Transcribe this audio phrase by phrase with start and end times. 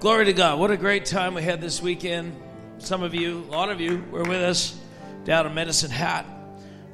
[0.00, 0.60] Glory to God.
[0.60, 2.40] What a great time we had this weekend.
[2.78, 4.78] Some of you, a lot of you, were with us
[5.24, 6.24] down in Medicine Hat.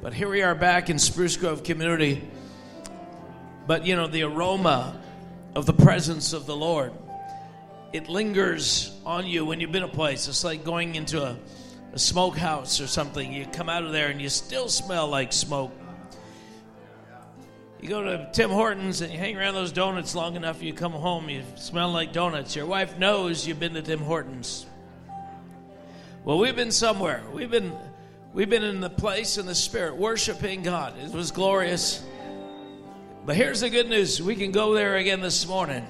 [0.01, 2.27] But here we are back in Spruce Grove community.
[3.67, 4.99] But you know, the aroma
[5.53, 6.93] of the presence of the Lord,
[7.93, 10.27] it lingers on you when you've been a place.
[10.27, 11.37] It's like going into a,
[11.93, 13.31] a smokehouse or something.
[13.31, 15.71] You come out of there and you still smell like smoke.
[17.85, 20.91] You go to Tim Hortons and you hang around those donuts long enough, you come
[20.91, 22.55] home, you smell like donuts.
[22.55, 24.65] Your wife knows you've been to Tim Hortons.
[26.23, 27.21] Well, we've been somewhere.
[27.31, 27.71] We've been
[28.33, 30.95] we've been in the place in the spirit worshiping God.
[30.97, 32.03] It was glorious.
[33.23, 34.19] But here's the good news.
[34.19, 35.85] We can go there again this morning.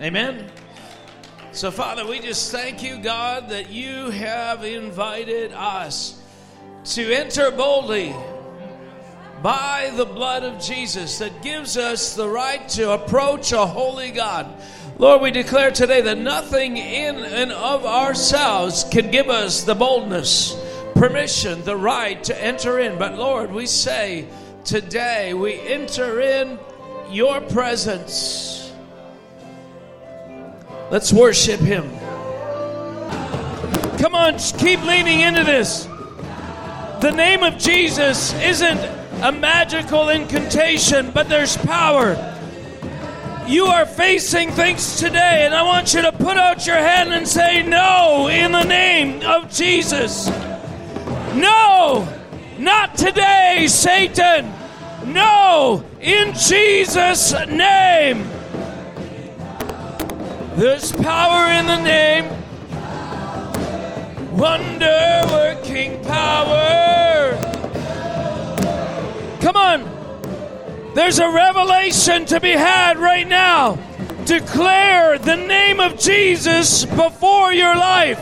[0.00, 0.50] Amen.
[1.52, 6.20] So Father, we just thank you, God, that you have invited us
[6.86, 8.12] to enter boldly
[9.44, 14.50] by the blood of Jesus that gives us the right to approach a holy God.
[14.96, 20.58] Lord, we declare today that nothing in and of ourselves can give us the boldness,
[20.94, 22.98] permission, the right to enter in.
[22.98, 24.28] But Lord, we say
[24.64, 26.58] today we enter in
[27.10, 28.72] your presence.
[30.90, 31.90] Let's worship Him.
[33.98, 35.84] Come on, keep leaning into this.
[37.02, 42.12] The name of Jesus isn't a magical incantation, but there's power.
[43.48, 47.26] You are facing things today, and I want you to put out your hand and
[47.26, 50.28] say, No, in the name of Jesus.
[51.34, 52.06] No,
[52.58, 54.52] not today, Satan.
[55.06, 58.28] No, in Jesus' name.
[60.56, 62.26] There's power in the name.
[64.36, 66.83] Wonder working power.
[69.44, 70.94] Come on.
[70.94, 73.78] There's a revelation to be had right now.
[74.24, 78.18] Declare the name of Jesus before your life.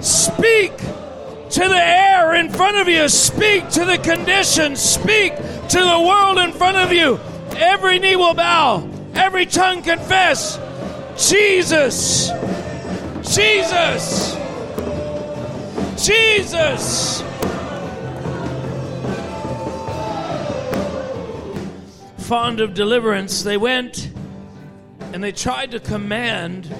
[0.00, 3.10] Speak to the air in front of you.
[3.10, 4.80] Speak to the conditions.
[4.80, 7.20] Speak to the world in front of you.
[7.58, 8.88] Every knee will bow.
[9.12, 10.58] Every tongue confess.
[11.18, 12.30] Jesus.
[13.22, 14.34] Jesus.
[16.02, 17.22] Jesus.
[22.30, 24.08] Fond of deliverance, they went
[25.12, 26.72] and they tried to command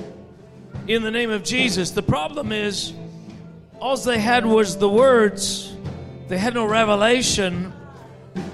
[0.87, 1.91] in the name of Jesus.
[1.91, 2.93] The problem is,
[3.81, 5.75] all they had was the words,
[6.29, 7.73] they had no revelation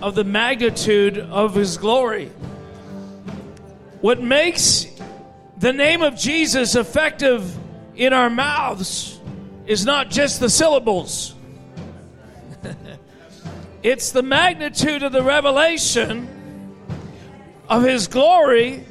[0.01, 2.29] of the magnitude of His glory.
[4.01, 4.87] What makes
[5.59, 7.55] the name of Jesus effective
[7.95, 9.21] in our mouths
[9.67, 11.35] is not just the syllables.
[13.83, 16.31] it's the magnitude of the revelation
[17.69, 18.85] of his glory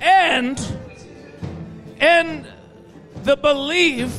[0.00, 0.60] and
[2.00, 2.46] and
[3.22, 4.18] the belief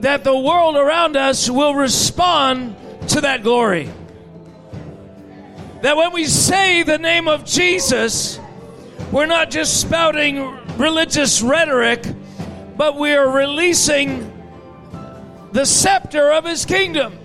[0.00, 2.74] that the world around us will respond
[3.08, 3.90] to that glory.
[5.82, 8.40] That when we say the name of Jesus,
[9.12, 10.38] we're not just spouting
[10.78, 12.04] religious rhetoric,
[12.76, 14.32] but we are releasing
[15.52, 17.18] the scepter of his kingdom.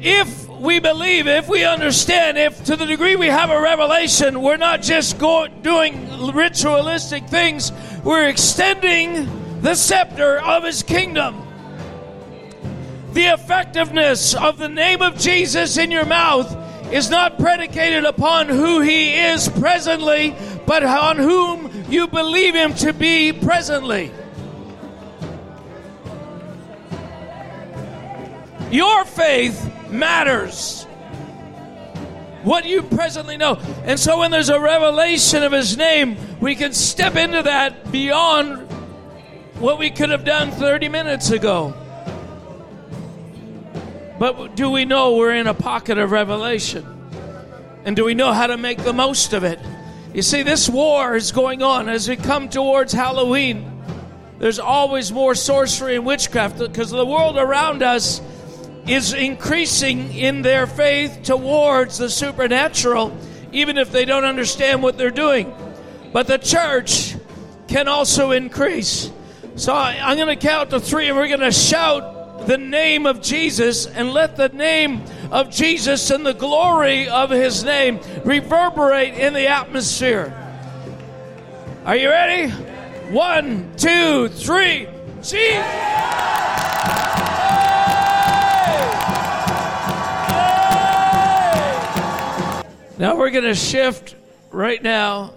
[0.00, 4.56] If we believe, if we understand, if to the degree we have a revelation, we're
[4.56, 7.72] not just going, doing ritualistic things,
[8.04, 11.42] we're extending the scepter of His kingdom.
[13.12, 16.54] The effectiveness of the name of Jesus in your mouth
[16.92, 20.34] is not predicated upon who He is presently,
[20.66, 24.12] but on whom you believe Him to be presently.
[28.70, 30.84] Your faith matters.
[32.42, 33.58] What you presently know.
[33.84, 38.70] And so when there's a revelation of his name, we can step into that beyond
[39.58, 41.74] what we could have done 30 minutes ago.
[44.18, 46.86] But do we know we're in a pocket of revelation?
[47.84, 49.58] And do we know how to make the most of it?
[50.14, 53.72] You see, this war is going on as we come towards Halloween.
[54.38, 58.20] There's always more sorcery and witchcraft because the world around us
[58.86, 63.16] is increasing in their faith towards the supernatural,
[63.52, 65.52] even if they don't understand what they're doing.
[66.12, 67.16] But the church
[67.68, 69.10] can also increase.
[69.56, 73.22] So I'm going to count to three and we're going to shout the name of
[73.22, 79.32] Jesus and let the name of Jesus and the glory of his name reverberate in
[79.32, 80.32] the atmosphere.
[81.84, 82.50] Are you ready?
[83.10, 84.88] One, two, three.
[85.22, 85.64] Jesus!
[92.98, 94.16] Now we're going to shift
[94.50, 95.34] right now,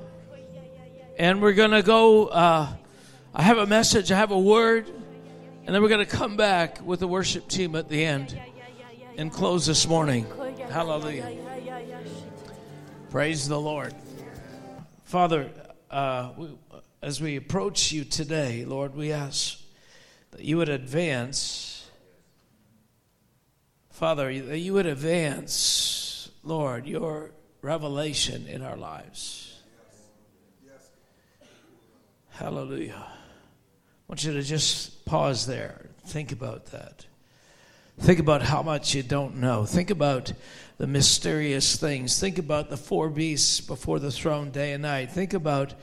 [1.17, 2.27] and we're going to go.
[2.27, 2.69] Uh,
[3.35, 4.87] I have a message, I have a word,
[5.65, 8.39] and then we're going to come back with the worship team at the end
[9.17, 10.25] and close this morning.
[10.69, 11.37] Hallelujah.
[13.09, 13.93] Praise the Lord.
[15.03, 15.49] Father,
[15.91, 16.57] uh, we,
[17.01, 19.59] as we approach you today, Lord, we ask
[20.31, 21.89] that you would advance,
[23.89, 29.61] Father, that you would advance, Lord, your revelation in our lives.
[32.29, 33.05] Hallelujah.
[33.05, 33.11] I
[34.07, 35.89] want you to just pause there.
[36.05, 37.05] Think about that.
[37.99, 39.65] Think about how much you don't know.
[39.65, 40.31] Think about
[40.77, 42.17] the mysterious things.
[42.17, 45.11] Think about the four beasts before the throne day and night.
[45.11, 45.73] Think about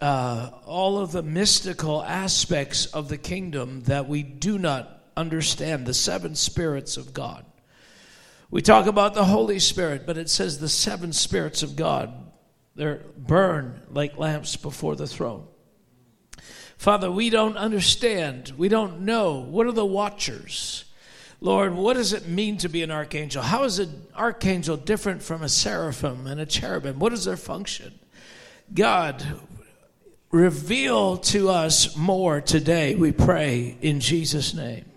[0.00, 5.94] uh, all of the mystical aspects of the kingdom that we do not understand, the
[5.94, 7.44] seven spirits of God.
[8.50, 12.12] We talk about the Holy Spirit, but it says the seven spirits of God.
[12.74, 15.46] They burn like lamps before the throne.
[16.76, 18.54] Father, we don't understand.
[18.56, 19.40] We don't know.
[19.40, 20.84] What are the watchers?
[21.40, 23.42] Lord, what does it mean to be an archangel?
[23.42, 26.98] How is an archangel different from a seraphim and a cherubim?
[26.98, 27.98] What is their function?
[28.74, 29.24] God,
[30.30, 34.89] reveal to us more today, we pray in Jesus' name.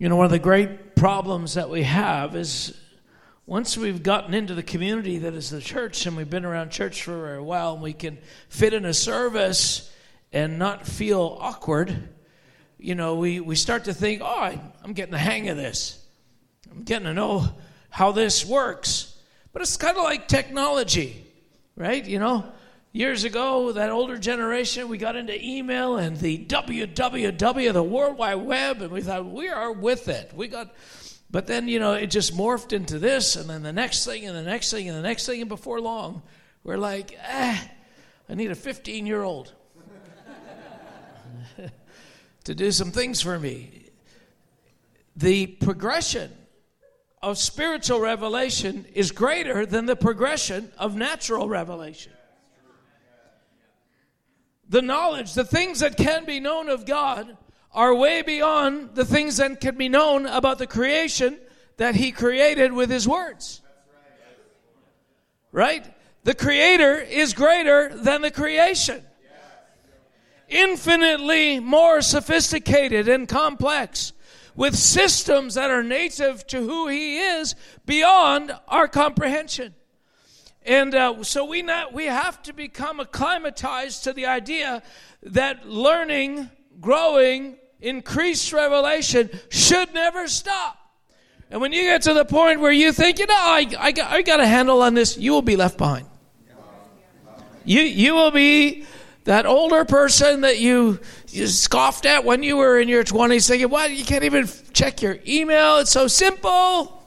[0.00, 2.74] You know, one of the great problems that we have is
[3.44, 7.02] once we've gotten into the community that is the church and we've been around church
[7.02, 8.16] for a while and we can
[8.48, 9.92] fit in a service
[10.32, 12.08] and not feel awkward,
[12.78, 16.02] you know, we, we start to think, oh, I'm getting the hang of this.
[16.70, 17.50] I'm getting to know
[17.90, 19.18] how this works.
[19.52, 21.26] But it's kind of like technology,
[21.76, 22.02] right?
[22.02, 22.50] You know,
[22.92, 28.34] Years ago, that older generation, we got into email and the www, the World Wide
[28.34, 30.32] Web, and we thought we are with it.
[30.34, 30.74] We got,
[31.30, 34.36] but then you know it just morphed into this, and then the next thing, and
[34.36, 36.22] the next thing, and the next thing, and before long,
[36.64, 37.58] we're like, eh,
[38.28, 39.54] I need a 15 year old
[42.44, 43.84] to do some things for me.
[45.14, 46.32] The progression
[47.22, 52.14] of spiritual revelation is greater than the progression of natural revelation
[54.70, 57.36] the knowledge, the things that can be known of God,
[57.72, 61.38] are way beyond the things that can be known about the creation
[61.76, 63.60] that He created with His words.
[65.52, 65.84] Right?
[66.22, 69.02] The Creator is greater than the creation,
[70.48, 74.12] infinitely more sophisticated and complex,
[74.54, 77.56] with systems that are native to who He is
[77.86, 79.74] beyond our comprehension.
[80.62, 84.82] And uh, so we, not, we have to become acclimatized to the idea
[85.22, 90.76] that learning, growing, increased revelation should never stop.
[91.50, 94.12] And when you get to the point where you think, you know, I, I, got,
[94.12, 96.06] I got a handle on this, you will be left behind.
[97.64, 98.84] You, you will be
[99.24, 100.98] that older person that you,
[101.28, 105.02] you scoffed at when you were in your 20s, thinking, what, you can't even check
[105.02, 106.99] your email, it's so simple.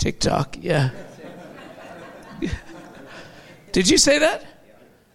[0.00, 0.90] TikTok, yeah.
[3.70, 4.44] Did you say that?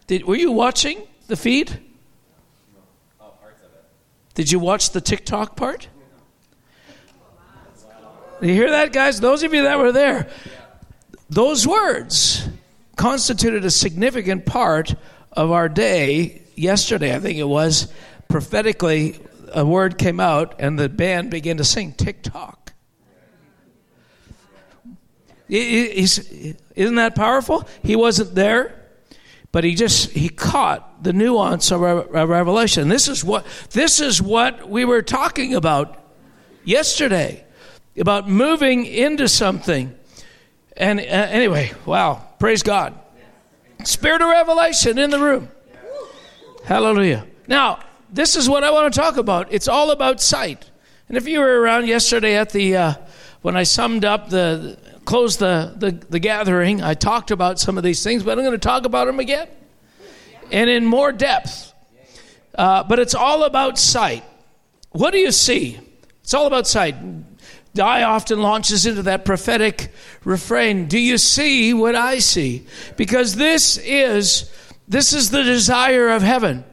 [0.06, 1.80] Did, were you watching the feed?
[3.18, 3.84] Parts of it.
[4.34, 5.88] Did you watch the TikTok part?
[8.40, 9.18] You hear that, guys?
[9.18, 10.28] Those of you that were there,
[11.28, 12.48] those words
[12.94, 14.94] constituted a significant part
[15.32, 17.92] of our day yesterday, I think it was.
[18.28, 19.18] Prophetically,
[19.52, 22.65] a word came out, and the band began to sing TikTok.
[25.48, 27.66] Isn't that powerful?
[27.82, 28.74] He wasn't there,
[29.52, 32.88] but he just he caught the nuance of revelation.
[32.88, 36.02] This is what this is what we were talking about
[36.64, 37.44] yesterday
[37.98, 39.94] about moving into something.
[40.76, 42.94] And uh, anyway, wow, praise God.
[43.84, 45.48] Spirit of revelation in the room.
[46.64, 47.26] Hallelujah.
[47.46, 47.80] Now,
[48.12, 49.52] this is what I want to talk about.
[49.52, 50.70] It's all about sight.
[51.08, 52.94] And if you were around yesterday at the uh,
[53.42, 54.76] when I summed up the
[55.06, 58.52] close the, the, the gathering, I talked about some of these things, but I'm going
[58.52, 59.48] to talk about them again
[60.52, 61.72] and in more depth.
[62.54, 64.24] Uh, but it's all about sight.
[64.90, 65.78] What do you see?
[66.22, 66.96] It's all about sight.
[67.74, 69.92] Di often launches into that prophetic
[70.24, 72.66] refrain Do you see what I see?
[72.96, 74.50] Because this is
[74.88, 76.64] this is the desire of heaven.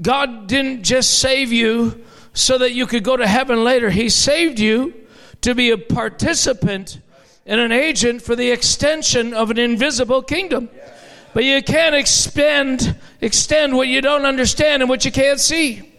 [0.00, 3.90] God didn't just save you so that you could go to heaven later.
[3.90, 4.94] He saved you
[5.42, 6.98] to be a participant
[7.46, 10.68] and an agent for the extension of an invisible kingdom.
[11.34, 15.92] But you can't expend, extend what you don't understand and what you can't see.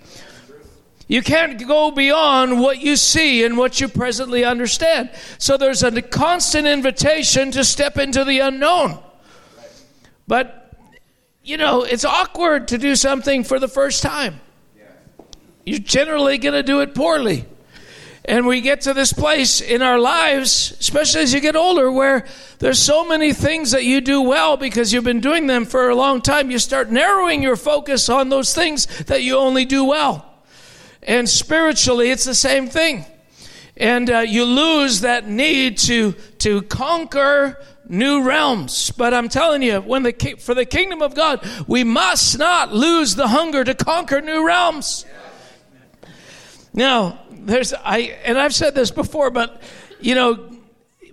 [1.08, 5.10] You can't go beyond what you see and what you presently understand.
[5.38, 9.00] So there's a constant invitation to step into the unknown.
[10.28, 10.76] But,
[11.44, 14.40] you know, it's awkward to do something for the first time.
[15.66, 17.46] You're generally going to do it poorly.
[18.26, 22.26] And we get to this place in our lives, especially as you get older, where
[22.60, 25.96] there's so many things that you do well because you've been doing them for a
[25.96, 26.50] long time.
[26.50, 30.26] You start narrowing your focus on those things that you only do well.
[31.02, 33.04] And spiritually, it's the same thing.
[33.76, 38.92] And uh, you lose that need to, to conquer new realms.
[38.92, 43.16] But I'm telling you, when the, for the kingdom of God, we must not lose
[43.16, 45.06] the hunger to conquer new realms.
[46.74, 49.62] Now, there's I and I've said this before, but
[50.00, 50.50] you know,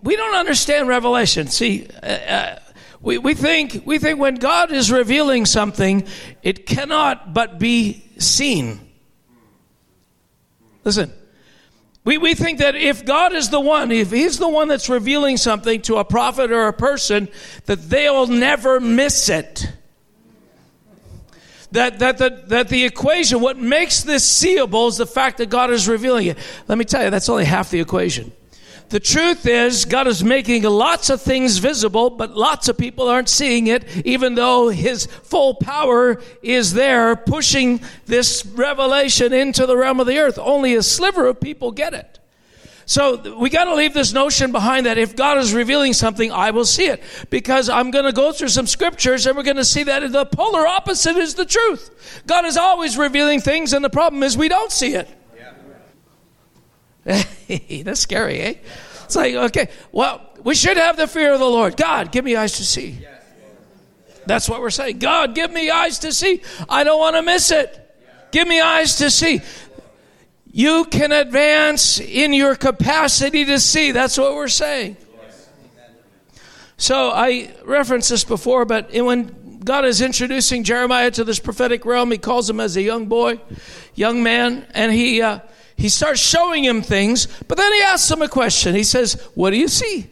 [0.02, 1.48] we don't understand Revelation.
[1.48, 2.58] See, uh, uh,
[3.00, 6.06] we we think we think when God is revealing something,
[6.42, 8.80] it cannot but be seen.
[10.84, 11.12] Listen.
[12.02, 15.36] We, we think that if God is the one, if He's the one that's revealing
[15.36, 17.28] something to a prophet or a person,
[17.66, 19.70] that they'll never miss it
[21.72, 25.70] that, that, that, that the equation, what makes this seeable is the fact that God
[25.70, 26.38] is revealing it.
[26.68, 28.32] Let me tell you, that's only half the equation.
[28.90, 33.28] The truth is, God is making lots of things visible, but lots of people aren't
[33.28, 40.00] seeing it, even though His full power is there pushing this revelation into the realm
[40.00, 40.40] of the earth.
[40.40, 42.19] Only a sliver of people get it.
[42.90, 46.50] So we got to leave this notion behind that if God is revealing something, I
[46.50, 47.00] will see it.
[47.30, 50.26] Because I'm going to go through some scriptures and we're going to see that the
[50.26, 52.22] polar opposite is the truth.
[52.26, 55.08] God is always revealing things, and the problem is we don't see it.
[57.06, 57.22] Yeah.
[57.84, 58.54] That's scary, eh?
[59.04, 61.76] It's like, okay, well, we should have the fear of the Lord.
[61.76, 63.06] God, give me eyes to see.
[64.26, 64.98] That's what we're saying.
[64.98, 66.42] God, give me eyes to see.
[66.68, 67.76] I don't want to miss it.
[68.32, 69.42] Give me eyes to see.
[70.52, 73.92] You can advance in your capacity to see.
[73.92, 74.96] That's what we're saying.
[76.76, 82.10] So I referenced this before, but when God is introducing Jeremiah to this prophetic realm,
[82.10, 83.38] he calls him as a young boy,
[83.94, 85.40] young man, and he uh,
[85.76, 87.26] he starts showing him things.
[87.46, 88.74] But then he asks him a question.
[88.74, 90.08] He says, "What do you see?"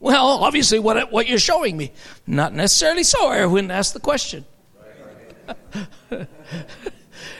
[0.00, 1.92] Well, obviously, what what you're showing me.
[2.26, 3.28] Not necessarily so.
[3.28, 4.44] I wouldn't ask the question.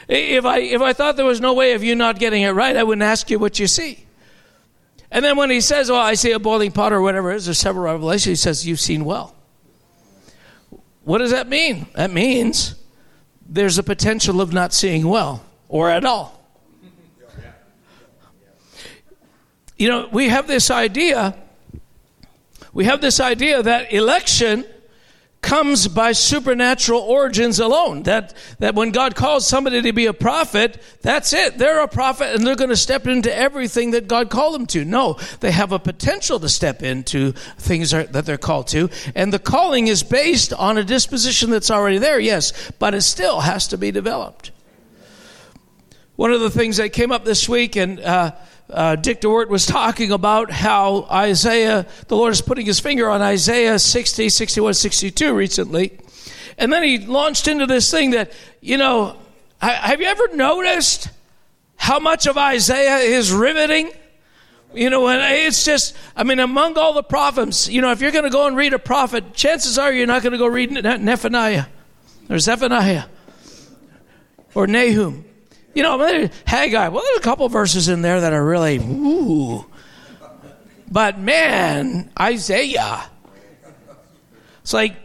[0.07, 2.75] If I, if I thought there was no way of you not getting it right,
[2.75, 4.05] I wouldn't ask you what you see.
[5.11, 7.45] And then when he says, Oh, I see a boiling pot or whatever it is,
[7.45, 9.35] there's several revelations, he says, You've seen well.
[11.03, 11.87] What does that mean?
[11.95, 12.75] That means
[13.47, 16.43] there's a potential of not seeing well or at all.
[19.77, 21.35] You know, we have this idea,
[22.73, 24.65] we have this idea that election
[25.45, 28.03] comes by supernatural origins alone.
[28.03, 31.59] That, that when God calls somebody to be a prophet, that's it.
[31.59, 34.83] They're a prophet and they're going to step into everything that God called them to.
[34.83, 38.89] No, they have a potential to step into things that they're called to.
[39.13, 43.41] And the calling is based on a disposition that's already there, yes, but it still
[43.41, 44.51] has to be developed.
[46.15, 48.31] One of the things that came up this week, and uh,
[48.69, 53.21] uh, Dick DeWert was talking about how Isaiah, the Lord is putting his finger on
[53.21, 55.99] Isaiah 60, 61, 62 recently.
[56.57, 58.31] And then he launched into this thing that,
[58.61, 59.17] you know,
[59.59, 61.09] have you ever noticed
[61.75, 63.91] how much of Isaiah is riveting?
[64.73, 68.11] You know, and it's just, I mean, among all the prophets, you know, if you're
[68.11, 70.71] going to go and read a prophet, chances are you're not going to go read
[70.71, 71.67] Nephaniah
[72.29, 73.05] or Zephaniah
[74.53, 75.23] or Nahum.
[75.75, 79.65] You know, Haggai, well, there's a couple verses in there that are really, ooh.
[80.89, 83.03] But man, Isaiah.
[84.61, 84.95] It's like,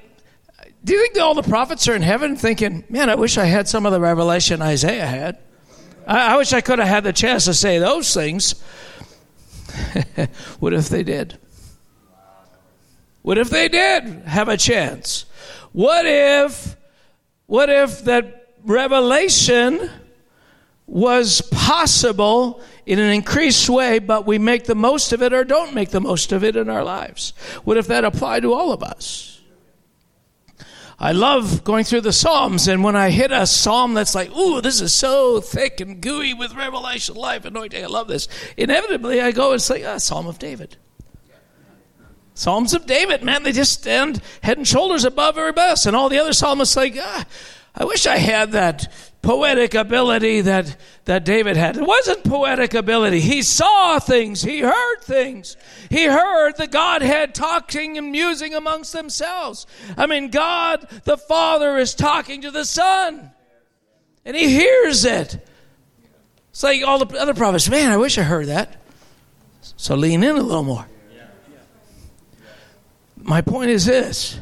[0.85, 3.69] do you think all the prophets are in heaven thinking, man, I wish I had
[3.69, 5.39] some of the revelation Isaiah had?
[6.07, 8.63] I, I wish I could have had the chance to say those things.
[10.61, 11.37] what if they did?
[13.23, 15.27] What if they did have a chance?
[15.73, 16.77] What if,
[17.47, 19.91] what if that revelation
[20.91, 25.73] was possible in an increased way, but we make the most of it or don't
[25.73, 27.33] make the most of it in our lives.
[27.63, 29.41] What if that applied to all of us?
[30.99, 34.61] I love going through the Psalms, and when I hit a psalm that's like, ooh,
[34.61, 38.29] this is so thick and gooey with revelation, life, anointing, I love this.
[38.59, 40.77] Inevitably, I go and say, ah, Psalm of David.
[42.35, 45.87] Psalms of David, man, they just stand head and shoulders above everybody else.
[45.87, 47.25] And all the other psalmists like, ah,
[47.75, 48.93] I wish I had that
[49.23, 51.77] poetic ability that, that David had.
[51.77, 53.21] It wasn't poetic ability.
[53.21, 54.43] He saw things.
[54.43, 55.57] He heard things.
[55.91, 59.67] He heard the Godhead talking and musing amongst themselves.
[59.97, 63.31] I mean, God the Father is talking to the Son.
[64.25, 65.47] And he hears it.
[66.51, 67.69] It's like all the other prophets.
[67.69, 68.77] Man, I wish I heard that.
[69.77, 70.87] So lean in a little more.
[73.17, 74.41] My point is this.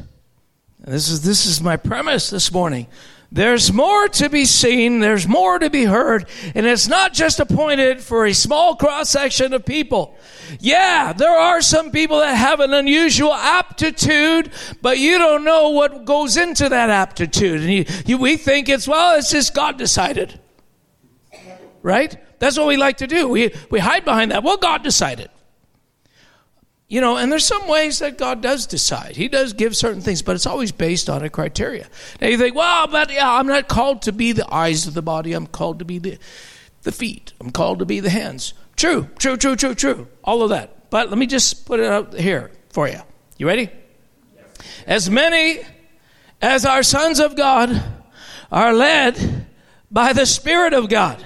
[0.79, 2.87] This is this is my premise this morning.
[3.31, 8.01] There's more to be seen, there's more to be heard, and it's not just appointed
[8.01, 10.17] for a small cross section of people.
[10.59, 16.05] Yeah, there are some people that have an unusual aptitude, but you don't know what
[16.05, 17.61] goes into that aptitude.
[17.61, 20.39] And you, you, we think it's, well, it's just God decided.
[21.83, 22.17] Right?
[22.39, 23.27] That's what we like to do.
[23.27, 24.43] We, we hide behind that.
[24.43, 25.29] Well, God decided.
[26.89, 29.15] You know, and there's some ways that God does decide.
[29.15, 31.87] He does give certain things, but it's always based on a criteria.
[32.19, 35.03] Now you think, well, but yeah, I'm not called to be the eyes of the
[35.03, 35.33] body.
[35.33, 36.17] I'm called to be the,
[36.81, 37.33] the feet.
[37.39, 38.55] I'm called to be the hands.
[38.75, 40.07] True, true, true, true, true.
[40.23, 40.89] All of that.
[40.89, 42.99] But let me just put it out here for you.
[43.37, 43.69] You ready?
[44.87, 45.59] As many
[46.41, 47.83] as our sons of God
[48.51, 49.45] are led
[49.91, 51.23] by the Spirit of God.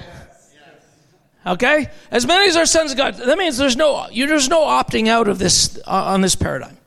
[1.45, 1.87] Okay?
[2.09, 3.15] As many as are sons of God.
[3.15, 6.77] That means there's no there's no opting out of this uh, on this paradigm.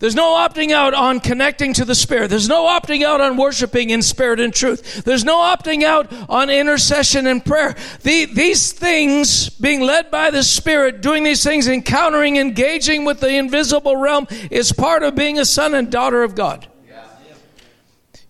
[0.00, 2.30] There's no opting out on connecting to the Spirit.
[2.30, 5.04] There's no opting out on worshiping in spirit and truth.
[5.04, 7.76] There's no opting out on intercession and prayer.
[8.02, 13.28] The, these things, being led by the Spirit, doing these things, encountering, engaging with the
[13.28, 16.66] invisible realm, is part of being a son and daughter of God.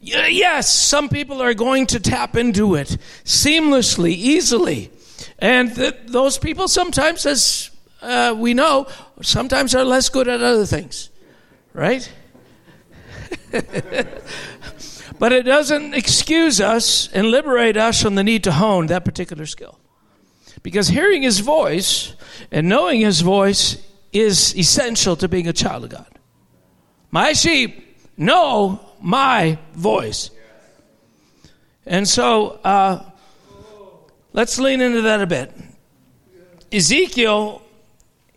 [0.00, 4.90] Yes, some people are going to tap into it seamlessly, easily.
[5.40, 7.70] And th- those people sometimes, as
[8.02, 8.86] uh, we know,
[9.22, 11.10] sometimes are less good at other things,
[11.72, 12.10] right?
[15.18, 19.46] but it doesn't excuse us and liberate us from the need to hone that particular
[19.46, 19.78] skill.
[20.62, 22.14] Because hearing his voice
[22.50, 23.78] and knowing his voice
[24.12, 26.18] is essential to being a child of God.
[27.10, 30.30] My sheep know my voice.
[31.86, 33.09] And so, uh,
[34.32, 35.52] Let's lean into that a bit.
[36.70, 37.62] Ezekiel,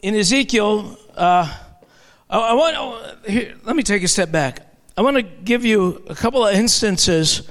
[0.02, 1.56] in Ezekiel, uh,
[2.30, 3.28] I, I, want.
[3.28, 4.62] Here, let me take a step back.
[4.98, 7.48] I want to give you a couple of instances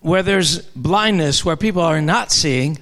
[0.00, 2.78] where there's blindness, where people are not seeing,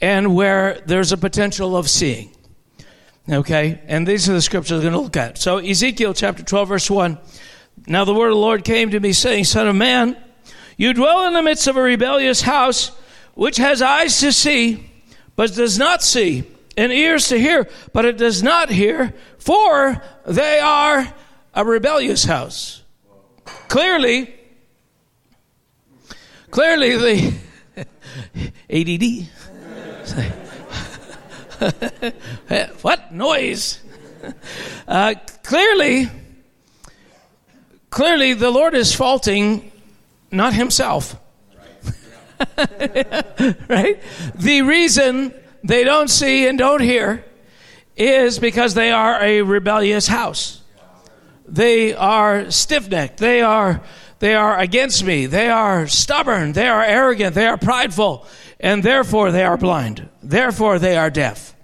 [0.00, 2.30] and where there's a potential of seeing.
[3.30, 5.36] Okay, and these are the scriptures we're going to look at.
[5.36, 7.18] So Ezekiel chapter 12, verse 1.
[7.86, 10.16] Now the word of the Lord came to me, saying, Son of man,
[10.78, 12.90] you dwell in the midst of a rebellious house
[13.38, 14.84] which has eyes to see,
[15.36, 16.42] but does not see,
[16.76, 21.14] and ears to hear, but it does not hear, for they are
[21.54, 22.82] a rebellious house.
[23.68, 24.34] Clearly,
[26.50, 27.32] clearly the
[28.68, 29.28] ADD.
[32.82, 33.80] what noise?
[34.88, 36.10] Uh, clearly,
[37.88, 39.70] clearly the Lord is faulting
[40.32, 41.14] not himself.
[43.68, 44.00] right?
[44.34, 47.24] The reason they don't see and don't hear
[47.96, 50.62] is because they are a rebellious house.
[51.46, 53.18] They are stiff-necked.
[53.18, 53.82] They are
[54.20, 55.26] they are against me.
[55.26, 56.52] They are stubborn.
[56.52, 57.34] They are arrogant.
[57.34, 58.26] They are prideful,
[58.58, 60.08] and therefore they are blind.
[60.22, 61.54] Therefore they are deaf.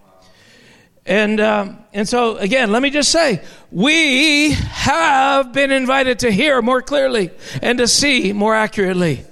[1.05, 6.63] And um, and so again, let me just say, we have been invited to hear
[6.63, 9.25] more clearly and to see more accurately.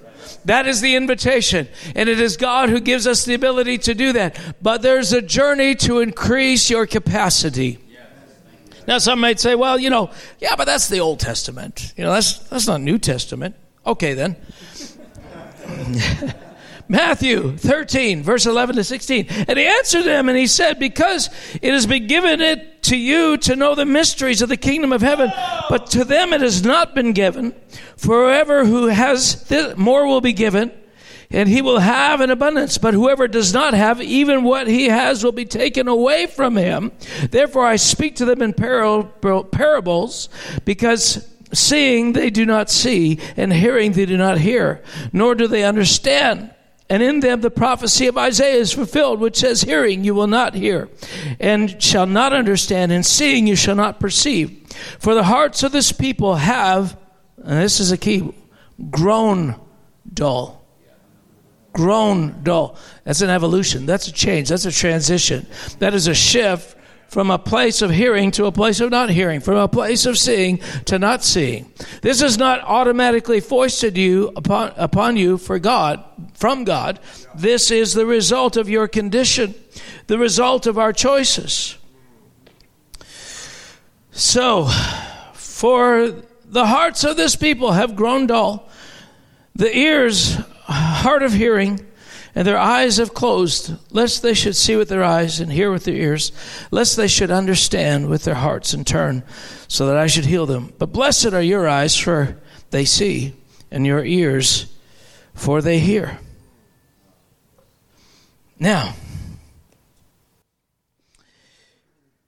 [0.44, 1.68] That is the invitation.
[1.94, 4.38] And it is God who gives us the ability to do that.
[4.61, 7.78] But there's a journey to increase your capacity.
[8.87, 11.92] Now, some might say, well, you know, yeah, but that's the Old Testament.
[11.96, 13.55] You know, that's, that's not New Testament.
[13.87, 14.37] Okay, then.
[16.88, 19.27] Matthew 13, verse 11 to 16.
[19.31, 23.37] And he answered them and he said, Because it has been given it to you
[23.38, 25.33] to know the mysteries of the kingdom of heaven,
[25.68, 27.55] but to them it has not been given.
[27.97, 30.73] For whoever who has this, more will be given,
[31.31, 32.77] and he will have an abundance.
[32.79, 36.92] But whoever does not have, even what he has will be taken away from him.
[37.31, 40.29] Therefore I speak to them in parables,
[40.64, 45.64] because seeing they do not see, and hearing they do not hear, nor do they
[45.64, 46.53] understand.
[46.92, 50.55] And in them the prophecy of Isaiah is fulfilled, which says, Hearing you will not
[50.55, 50.90] hear,
[51.40, 54.70] and shall not understand, and seeing you shall not perceive.
[54.98, 56.98] For the hearts of this people have,
[57.38, 58.35] and this is a key,
[58.90, 59.59] grown
[60.12, 60.66] dull.
[61.72, 62.76] Grown dull.
[63.05, 63.87] That's an evolution.
[63.87, 64.50] That's a change.
[64.50, 65.46] That's a transition.
[65.78, 66.76] That is a shift
[67.12, 70.16] from a place of hearing to a place of not hearing, from a place of
[70.16, 71.70] seeing to not seeing.
[72.01, 77.01] This is not automatically foisted you upon, upon you for God, from God.
[77.35, 79.55] This is the result of your condition,
[80.07, 81.77] the result of our choices.
[84.12, 84.68] So,
[85.35, 86.14] for
[86.46, 88.70] the hearts of this people have grown dull,
[89.55, 91.87] the ears hard of hearing,
[92.35, 95.85] and their eyes have closed, lest they should see with their eyes and hear with
[95.85, 96.33] their ears,
[96.71, 99.23] lest they should understand with their hearts and turn,
[99.68, 100.73] so that I should heal them.
[100.79, 102.38] But blessed are your eyes, for
[102.71, 103.35] they see,
[103.71, 104.75] and your ears,
[105.35, 106.18] for they hear.
[108.59, 108.95] Now,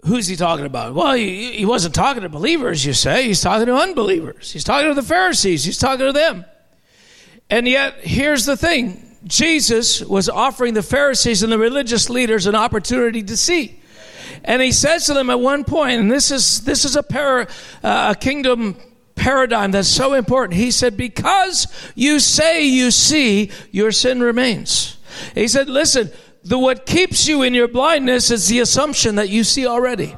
[0.05, 0.95] who's he talking about?
[0.95, 3.25] Well, he, he wasn't talking to believers, you say.
[3.25, 4.53] He's talking to unbelievers.
[4.53, 5.65] He's talking to the Pharisees.
[5.65, 6.45] He's talking to them.
[7.49, 12.55] And yet, here's the thing Jesus was offering the Pharisees and the religious leaders an
[12.55, 13.81] opportunity to see.
[14.45, 17.49] And he says to them at one point, and this is, this is a, para,
[17.83, 18.77] uh, a kingdom
[19.15, 20.59] paradigm that's so important.
[20.59, 24.99] He said, Because you say you see, your sin remains.
[25.35, 26.11] He said, Listen,
[26.43, 30.15] the, what keeps you in your blindness is the assumption that you see already.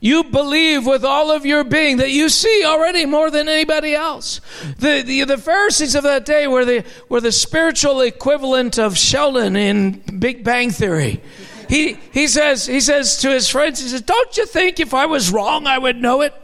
[0.00, 4.40] You believe with all of your being that you see already more than anybody else.
[4.78, 9.56] The, the, the, Pharisees of that day were the, were the spiritual equivalent of Sheldon
[9.56, 11.20] in Big Bang Theory.
[11.68, 15.06] He, he, says, he says to his friends, he says, Don't you think if I
[15.06, 16.34] was wrong, I would know it?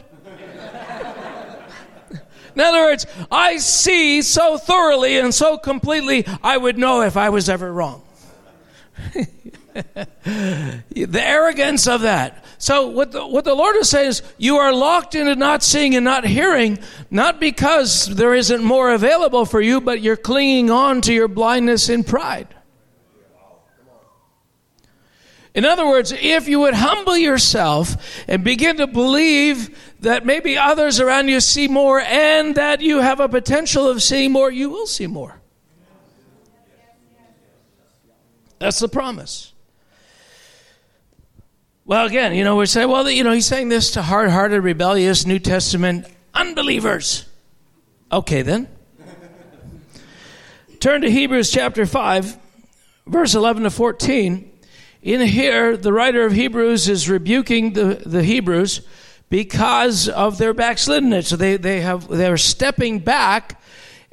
[2.55, 7.31] In other words, I see so thoroughly and so completely, I would know if I
[7.31, 8.03] was ever wrong.
[9.75, 10.83] the
[11.17, 12.44] arrogance of that.
[12.65, 15.95] So what the, what the Lord is saying is you are locked into not seeing
[15.97, 16.79] and not hearing,
[17.11, 21.91] not because there isn't more available for you, but you're clinging on to your blindness
[21.91, 22.49] in pride.
[25.53, 31.01] In other words, if you would humble yourself and begin to believe that maybe others
[31.01, 34.87] around you see more and that you have a potential of seeing more, you will
[34.87, 35.39] see more.
[38.59, 39.54] That's the promise.
[41.87, 44.63] Well, again, you know, we say, well, you know, he's saying this to hard hearted,
[44.63, 47.27] rebellious New Testament unbelievers.
[48.11, 48.69] Okay, then.
[50.81, 52.39] Turn to Hebrews chapter 5,
[53.07, 54.51] verse 11 to 14.
[55.03, 58.81] In here, the writer of Hebrews is rebuking the, the Hebrews
[59.29, 61.27] because of their backsliddenness.
[61.27, 63.61] So they, they have, they're stepping back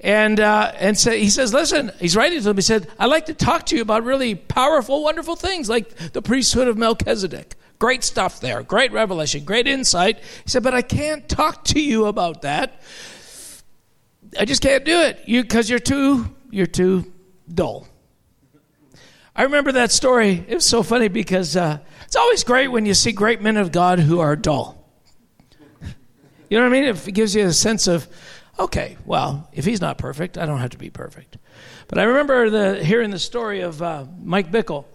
[0.01, 2.57] and uh, and so he says, listen, he's writing to them.
[2.57, 6.21] He said, I'd like to talk to you about really powerful, wonderful things like the
[6.21, 7.55] priesthood of Melchizedek.
[7.77, 10.19] Great stuff there, great revelation, great insight.
[10.19, 12.81] He said, but I can't talk to you about that.
[14.39, 15.19] I just can't do it.
[15.25, 17.11] You because you're too you're too
[17.53, 17.87] dull.
[19.35, 20.43] I remember that story.
[20.47, 23.71] It was so funny because uh, it's always great when you see great men of
[23.71, 24.77] God who are dull.
[26.49, 26.83] You know what I mean?
[26.83, 28.07] It gives you a sense of
[28.61, 31.37] okay, well, if he's not perfect, I don't have to be perfect.
[31.87, 34.85] But I remember the, hearing the story of uh, Mike Bickle.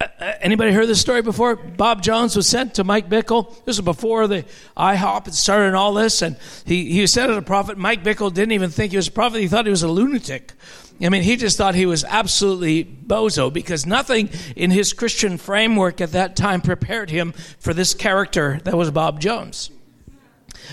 [0.00, 1.56] Uh, uh, anybody heard this story before?
[1.56, 3.50] Bob Jones was sent to Mike Bickle.
[3.64, 4.44] This was before the
[4.76, 7.76] IHOP had started and all this, and he, he was sent as a prophet.
[7.76, 9.40] Mike Bickle didn't even think he was a prophet.
[9.40, 10.52] He thought he was a lunatic.
[11.00, 16.00] I mean, he just thought he was absolutely bozo because nothing in his Christian framework
[16.00, 19.70] at that time prepared him for this character that was Bob Jones.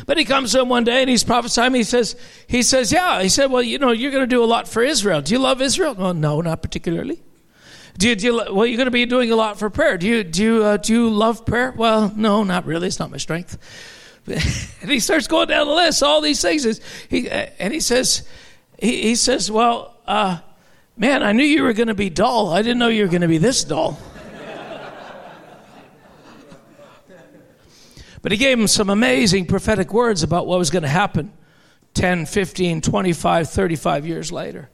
[0.06, 1.74] But he comes in one day and he's prophesying.
[1.74, 2.16] He says,
[2.48, 3.22] he says, yeah.
[3.22, 5.22] He said, well, you know, you're going to do a lot for Israel.
[5.22, 5.96] Do you love Israel?
[5.96, 7.22] Well, no, not particularly.
[7.98, 9.98] Do you, do you, well, you're going to be doing a lot for prayer.
[9.98, 11.72] Do you, do you, uh, do you love prayer?
[11.72, 12.88] Well, no, not really.
[12.88, 13.58] It's not my strength.
[14.28, 16.82] and he starts going down the list, all these things.
[17.10, 18.28] He, and he says,
[18.80, 20.40] he, he says, well, uh,
[20.98, 22.50] man, I knew you were going to be dull.
[22.50, 23.98] I didn't know you were going to be this dull.
[28.26, 31.32] But he gave him some amazing prophetic words about what was going to happen
[31.94, 34.72] 10, 15, 25, 35 years later.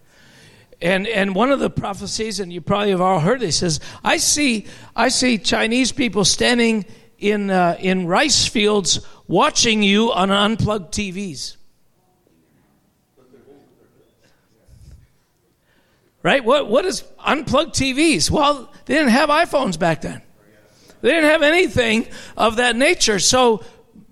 [0.82, 4.16] And, and one of the prophecies, and you probably have all heard this, says, I
[4.16, 6.86] see, I see Chinese people standing
[7.20, 11.58] in, uh, in rice fields watching you on unplugged TVs.
[16.24, 16.42] Right?
[16.42, 18.32] What, what is unplugged TVs?
[18.32, 20.22] Well, they didn't have iPhones back then.
[21.02, 23.20] They didn't have anything of that nature.
[23.20, 23.64] So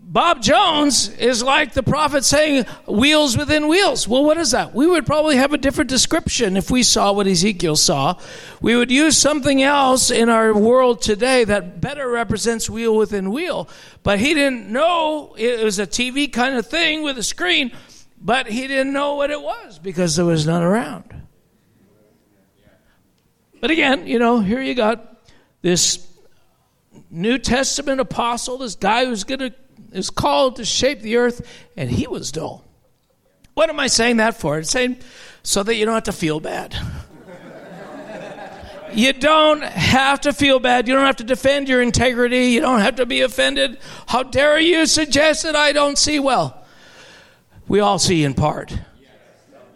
[0.09, 4.07] Bob Jones is like the prophet saying, wheels within wheels.
[4.07, 4.73] Well, what is that?
[4.73, 8.15] We would probably have a different description if we saw what Ezekiel saw.
[8.59, 13.69] We would use something else in our world today that better represents wheel within wheel.
[14.01, 17.71] But he didn't know it was a TV kind of thing with a screen,
[18.19, 21.13] but he didn't know what it was because there was none around.
[23.61, 25.19] But again, you know, here you got
[25.61, 26.08] this
[27.09, 29.53] New Testament apostle, this guy who's going to
[29.91, 32.65] is called to shape the earth, and he was dull.
[33.53, 34.59] What am I saying that for?
[34.59, 34.97] It's saying
[35.43, 36.75] so that you don't have to feel bad.
[38.93, 40.87] you don't have to feel bad.
[40.87, 42.47] You don't have to defend your integrity.
[42.47, 43.79] You don't have to be offended.
[44.07, 46.63] How dare you suggest that I don't see well?
[47.67, 48.77] We all see in part.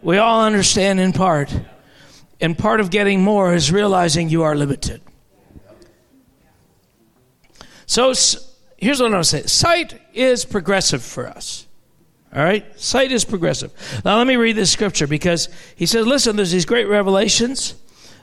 [0.02, 1.54] We all understand in part.
[2.40, 5.00] And part of getting more is realizing you are limited.
[7.86, 8.12] So
[8.76, 11.66] here's what I'm say sight is progressive for us.
[12.34, 12.64] All right?
[12.80, 13.72] Sight is progressive.
[14.04, 17.74] Now, let me read this scripture because he says, listen, there's these great revelations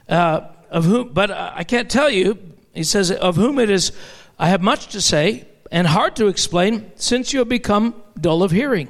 [0.10, 2.38] uh, of whom, but I can't tell you.
[2.74, 3.93] He says, of whom it is,
[4.38, 8.52] I have much to say and hard to explain since you have become dull of
[8.52, 8.89] hearing.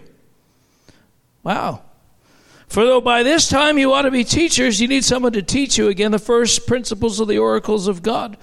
[1.44, 1.84] Wow.
[2.72, 5.78] For though by this time you ought to be teachers, you need someone to teach
[5.78, 8.38] you again the first principles of the oracles of God,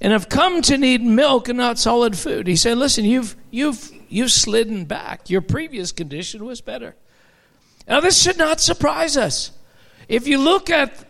[0.00, 2.46] and have come to need milk and not solid food.
[2.46, 5.28] He said, "Listen, you've you've you've slidden back.
[5.28, 6.96] Your previous condition was better."
[7.86, 9.50] Now this should not surprise us.
[10.08, 11.06] If you look at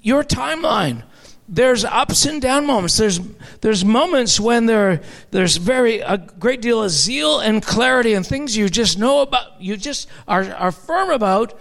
[0.00, 1.02] your timeline,
[1.46, 2.96] there's ups and down moments.
[2.96, 3.20] There's
[3.60, 8.56] there's moments when there there's very a great deal of zeal and clarity and things
[8.56, 11.58] you just know about, you just are, are firm about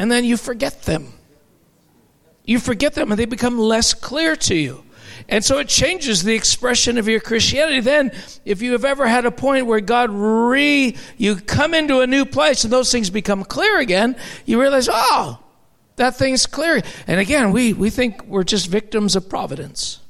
[0.00, 1.12] and then you forget them.
[2.46, 4.82] You forget them and they become less clear to you.
[5.28, 7.80] And so it changes the expression of your Christianity.
[7.80, 8.10] Then,
[8.46, 12.24] if you have ever had a point where God re, you come into a new
[12.24, 15.38] place and those things become clear again, you realize, oh,
[15.96, 16.80] that thing's clear.
[17.06, 20.00] And again, we, we think we're just victims of providence.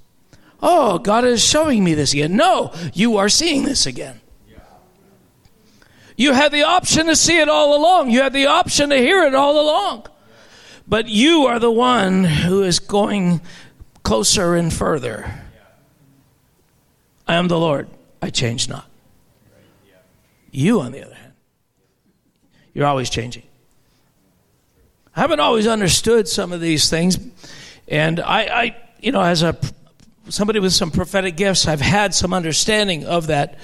[0.62, 2.36] Oh, God is showing me this again.
[2.36, 4.19] No, you are seeing this again.
[6.20, 8.10] You had the option to see it all along.
[8.10, 10.06] You had the option to hear it all along.
[10.86, 13.40] But you are the one who is going
[14.02, 15.40] closer and further.
[17.26, 17.88] I am the Lord.
[18.20, 18.86] I change not.
[20.50, 21.32] You, on the other hand,
[22.74, 23.44] you're always changing.
[25.16, 27.18] I haven't always understood some of these things,
[27.88, 29.58] and I, I you know, as a
[30.28, 33.58] somebody with some prophetic gifts, I've had some understanding of that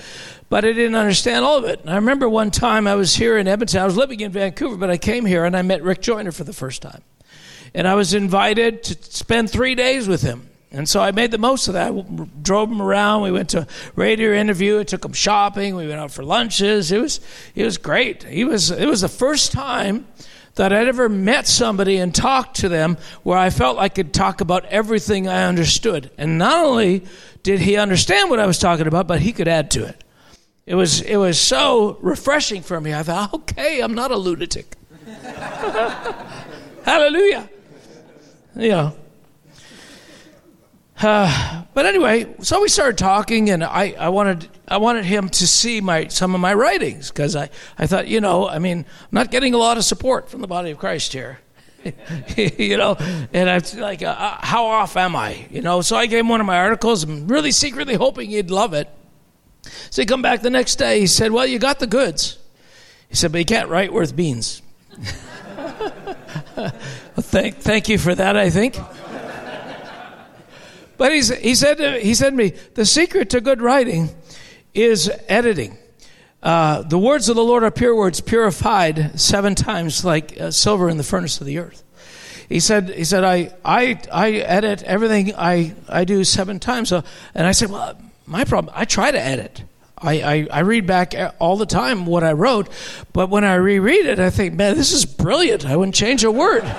[0.48, 1.80] but I didn't understand all of it.
[1.80, 3.80] And I remember one time I was here in Edmonton.
[3.80, 6.44] I was living in Vancouver, but I came here and I met Rick Joyner for
[6.44, 7.02] the first time.
[7.74, 10.48] And I was invited to spend three days with him.
[10.70, 11.92] And so I made the most of that.
[11.92, 13.22] I drove him around.
[13.22, 14.80] We went to a radio interview.
[14.80, 15.74] I took him shopping.
[15.74, 16.92] We went out for lunches.
[16.92, 17.20] It was
[17.54, 18.24] it was great.
[18.24, 20.06] He was it was the first time
[20.56, 24.40] that I'd ever met somebody and talked to them where I felt I could talk
[24.40, 26.11] about everything I understood.
[26.18, 27.04] And not only
[27.42, 30.02] did he understand what I was talking about, but he could add to it.
[30.66, 32.92] It was, it was so refreshing for me.
[32.92, 34.74] I thought, okay, I'm not a lunatic.
[36.85, 37.48] Hallelujah.
[38.57, 38.96] You know.
[41.00, 45.46] Uh, but anyway, so we started talking, and I, I wanted I wanted him to
[45.46, 49.09] see my some of my writings because I, I thought you know I mean I'm
[49.12, 51.38] not getting a lot of support from the body of Christ here,
[52.37, 52.96] you know,
[53.33, 56.20] and I was like uh, uh, how off am I you know so I gave
[56.20, 58.88] him one of my articles and really secretly hoping he'd love it,
[59.90, 61.00] so he come back the next day.
[61.00, 62.38] He said, "Well, you got the goods."
[63.09, 64.62] He said, "But you can't write worth beans."
[66.57, 66.72] well,
[67.18, 68.37] thank, thank you for that.
[68.37, 68.76] I think.
[70.96, 74.11] But he's, he said to, he said to me, the secret to good writing
[74.74, 75.79] is editing.
[76.42, 80.88] Uh, the words of the Lord are pure words, purified seven times like uh, silver
[80.88, 81.83] in the furnace of the earth.
[82.48, 86.92] He said, he said, I, I, I edit everything I, I do seven times.
[86.92, 89.62] And I said, well, my problem, I try to edit.
[89.99, 92.69] I, I, I, read back all the time what I wrote,
[93.15, 95.65] but when I reread it, I think, man, this is brilliant.
[95.65, 96.65] I wouldn't change a word.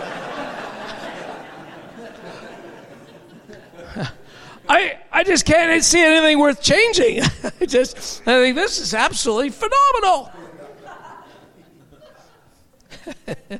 [4.69, 7.21] I, I just can't see anything worth changing.
[7.61, 10.31] I just I think this is absolutely phenomenal.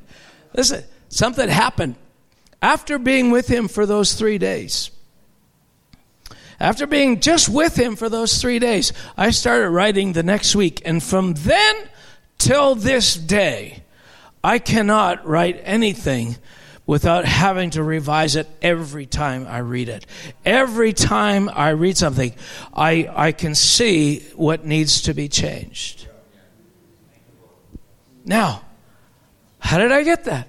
[0.53, 1.95] Listen, something happened
[2.61, 4.91] after being with him for those three days.
[6.59, 10.81] After being just with him for those three days, I started writing the next week.
[10.85, 11.75] And from then
[12.37, 13.83] till this day,
[14.43, 16.37] I cannot write anything
[16.87, 20.05] without having to revise it every time I read it.
[20.45, 22.33] Every time I read something,
[22.73, 26.07] I, I can see what needs to be changed.
[28.25, 28.63] Now,
[29.59, 30.47] how did I get that?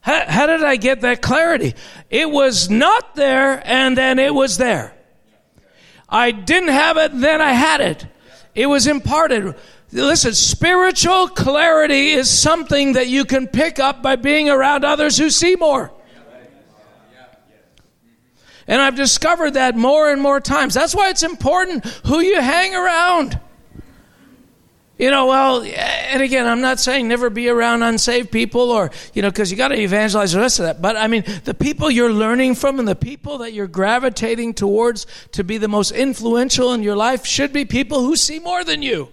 [0.00, 1.74] How, how, did I get that clarity?
[2.08, 4.94] It was not there and then it was there.
[6.08, 8.06] I didn't have it, then I had it.
[8.54, 9.54] It was imparted.
[9.92, 15.30] Listen, spiritual clarity is something that you can pick up by being around others who
[15.30, 15.92] see more.
[18.66, 20.74] And I've discovered that more and more times.
[20.74, 23.40] That's why it's important who you hang around.
[25.00, 25.70] You know, well, eh,
[26.10, 29.56] and again, I'm not saying never be around unsaved people or, you know, because you
[29.56, 30.82] got to evangelize the rest of that.
[30.82, 35.06] But I mean, the people you're learning from and the people that you're gravitating towards
[35.32, 38.82] to be the most influential in your life should be people who see more than
[38.82, 39.08] you.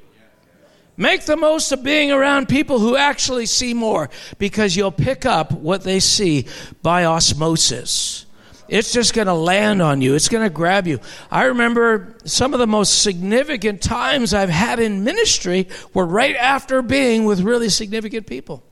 [0.98, 5.54] Make the most of being around people who actually see more because you'll pick up
[5.54, 6.48] what they see
[6.82, 8.27] by osmosis.
[8.68, 10.16] It's just going to land on you.
[10.16, 11.00] It's going to grab you.
[11.32, 16.82] I remember some of the most significant times I've had in ministry were right after
[16.82, 18.64] being with really significant people.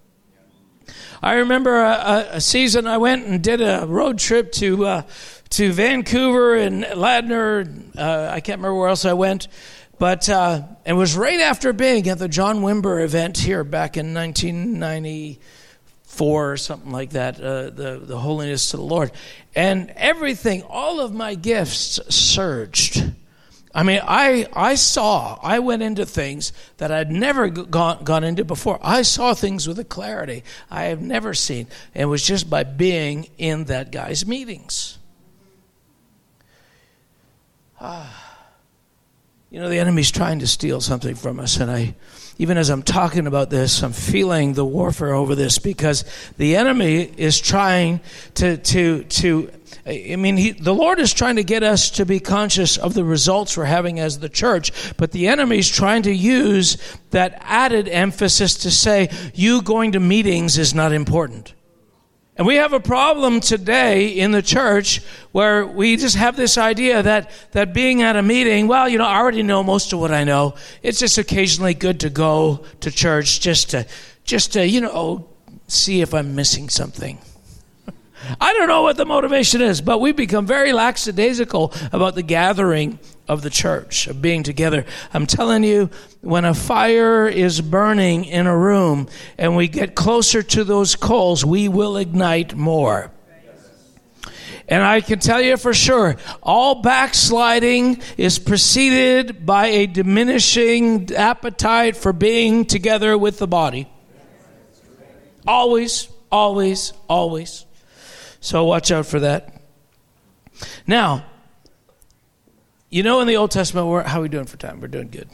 [1.23, 5.01] I remember a, a season I went and did a road trip to uh,
[5.51, 7.97] to Vancouver and Ladner.
[7.97, 9.47] Uh, I can't remember where else I went,
[9.97, 14.13] but uh, it was right after being at the John Wimber event here back in
[16.15, 17.39] 1994 or something like that.
[17.39, 19.11] Uh, the the holiness to the Lord,
[19.55, 23.03] and everything, all of my gifts surged.
[23.73, 28.45] I mean, I, I saw, I went into things that I'd never gone, gone into
[28.45, 28.79] before.
[28.81, 31.67] I saw things with a clarity I have never seen.
[31.93, 34.97] And it was just by being in that guy's meetings.
[37.81, 38.37] Ah.
[39.49, 41.57] You know, the enemy's trying to steal something from us.
[41.57, 41.95] And I,
[42.37, 46.03] even as I'm talking about this, I'm feeling the warfare over this because
[46.37, 48.01] the enemy is trying
[48.35, 49.49] to, to, to
[49.87, 53.03] I mean, he, the Lord is trying to get us to be conscious of the
[53.03, 56.77] results we're having as the church, but the enemy is trying to use
[57.11, 61.53] that added emphasis to say, you going to meetings is not important.
[62.37, 67.01] And we have a problem today in the church where we just have this idea
[67.01, 70.11] that, that being at a meeting, well, you know, I already know most of what
[70.11, 70.55] I know.
[70.83, 73.87] It's just occasionally good to go to church just to,
[74.25, 75.29] just to, you know,
[75.67, 77.19] see if I'm missing something.
[78.41, 82.99] I don't know what the motivation is, but we become very lackadaisical about the gathering
[83.27, 84.85] of the church, of being together.
[85.13, 85.89] I'm telling you,
[86.21, 89.07] when a fire is burning in a room
[89.37, 93.11] and we get closer to those coals, we will ignite more.
[94.67, 101.95] And I can tell you for sure, all backsliding is preceded by a diminishing appetite
[101.95, 103.87] for being together with the body.
[105.45, 107.65] Always, always, always.
[108.39, 109.61] So watch out for that.
[110.87, 111.25] Now,
[112.95, 114.79] you know, in the Old Testament, how are we doing for time?
[114.79, 115.27] We're doing good.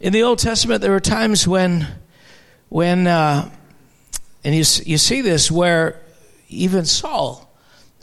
[0.00, 1.86] In the Old Testament, there were times when,
[2.68, 3.50] when, uh,
[4.44, 6.02] and you you see this where
[6.50, 7.50] even Saul,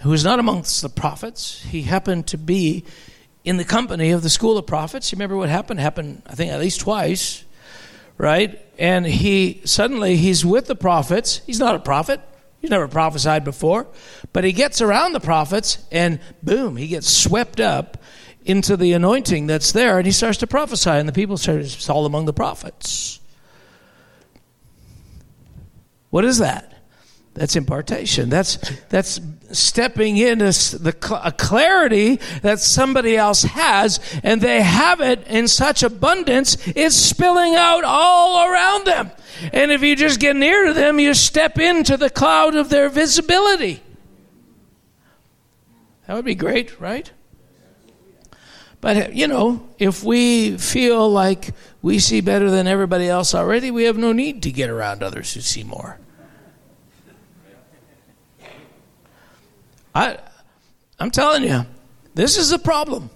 [0.01, 2.85] who was not amongst the prophets, he happened to be
[3.43, 5.11] in the company of the school of prophets.
[5.11, 5.79] You remember what happened?
[5.79, 7.43] Happened, I think, at least twice,
[8.17, 8.59] right?
[8.79, 11.41] And he suddenly he's with the prophets.
[11.45, 12.19] He's not a prophet.
[12.61, 13.85] He's never prophesied before,
[14.33, 17.98] but he gets around the prophets and boom, he gets swept up
[18.45, 21.89] into the anointing that's there and he starts to prophesy and the people start it's
[21.89, 23.19] all among the prophets.
[26.09, 26.73] What is that?
[27.35, 28.29] That's impartation.
[28.29, 28.57] That's
[28.89, 29.21] that's
[29.51, 35.83] stepping into the a clarity that somebody else has, and they have it in such
[35.83, 39.11] abundance, it's spilling out all around them.
[39.53, 42.89] And if you just get near to them, you step into the cloud of their
[42.89, 43.81] visibility.
[46.07, 47.09] That would be great, right?
[48.81, 53.83] But, you know, if we feel like we see better than everybody else already, we
[53.83, 55.99] have no need to get around others who see more.
[59.93, 60.17] I,
[60.99, 61.65] I'm telling you,
[62.13, 63.09] this is a problem.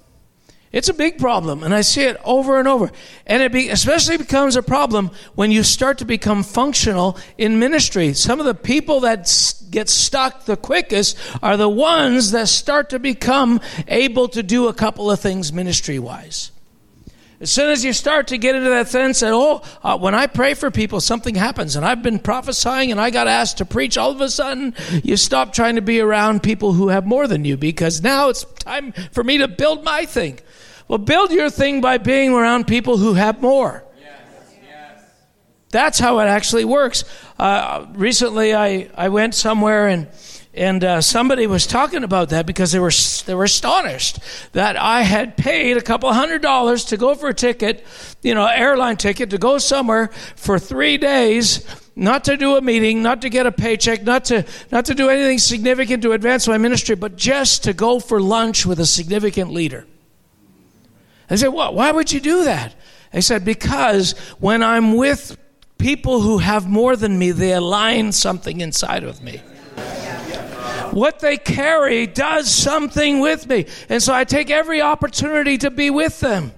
[0.74, 2.92] It's a big problem, and I see it over and over.
[3.28, 8.14] And it be, especially becomes a problem when you start to become functional in ministry.
[8.14, 9.32] Some of the people that
[9.70, 14.74] get stuck the quickest are the ones that start to become able to do a
[14.74, 16.50] couple of things ministry wise.
[17.44, 20.28] As soon as you start to get into that sense that, oh, uh, when I
[20.28, 23.98] pray for people, something happens, and I've been prophesying and I got asked to preach,
[23.98, 27.44] all of a sudden you stop trying to be around people who have more than
[27.44, 30.40] you because now it's time for me to build my thing.
[30.88, 33.84] Well, build your thing by being around people who have more.
[34.00, 35.04] Yes, yes.
[35.70, 37.04] That's how it actually works.
[37.38, 40.08] Uh, recently, I, I went somewhere and
[40.56, 42.92] and uh, somebody was talking about that because they were
[43.26, 44.20] they were astonished
[44.52, 47.84] that I had paid a couple hundred dollars to go for a ticket,
[48.22, 53.02] you know, airline ticket to go somewhere for three days, not to do a meeting,
[53.02, 56.60] not to get a paycheck, not to not to do anything significant to advance my
[56.60, 59.88] ministry, but just to go for lunch with a significant leader.
[61.32, 62.76] I said, well, why would you do that?
[63.12, 65.36] I said, because when I'm with
[65.80, 69.42] people who have more than me, they align something inside of me.
[70.94, 73.66] What they carry does something with me.
[73.90, 76.54] And so I take every opportunity to be with them.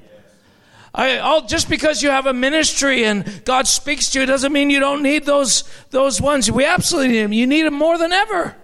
[0.94, 4.70] I, all, just because you have a ministry and God speaks to you doesn't mean
[4.70, 6.50] you don't need those, those ones.
[6.50, 7.34] We absolutely need them.
[7.34, 8.56] You need them more than ever.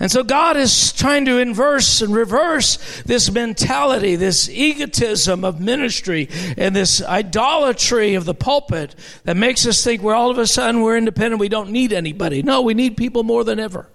[0.00, 6.28] And so God is trying to inverse and reverse this mentality, this egotism of ministry,
[6.56, 10.82] and this idolatry of the pulpit that makes us think we're all of a sudden
[10.82, 12.42] we're independent, we don't need anybody.
[12.42, 13.88] No, we need people more than ever.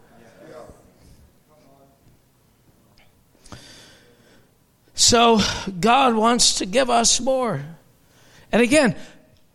[5.00, 5.40] So
[5.80, 7.64] God wants to give us more.
[8.52, 8.98] And again,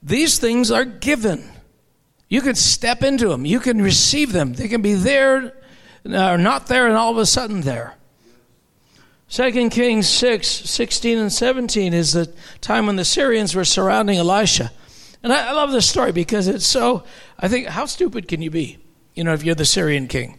[0.02, 1.44] these things are given.
[2.30, 4.54] You can step into them, you can receive them.
[4.54, 5.52] They can be there
[6.06, 7.94] or not there and all of a sudden there.
[9.28, 12.32] 2 Kings 6, 16 and 17 is the
[12.62, 14.72] time when the Syrians were surrounding Elisha.
[15.22, 17.04] And I, I love this story because it's so,
[17.38, 18.78] I think, how stupid can you be?
[19.14, 20.38] You know, if you're the Syrian king,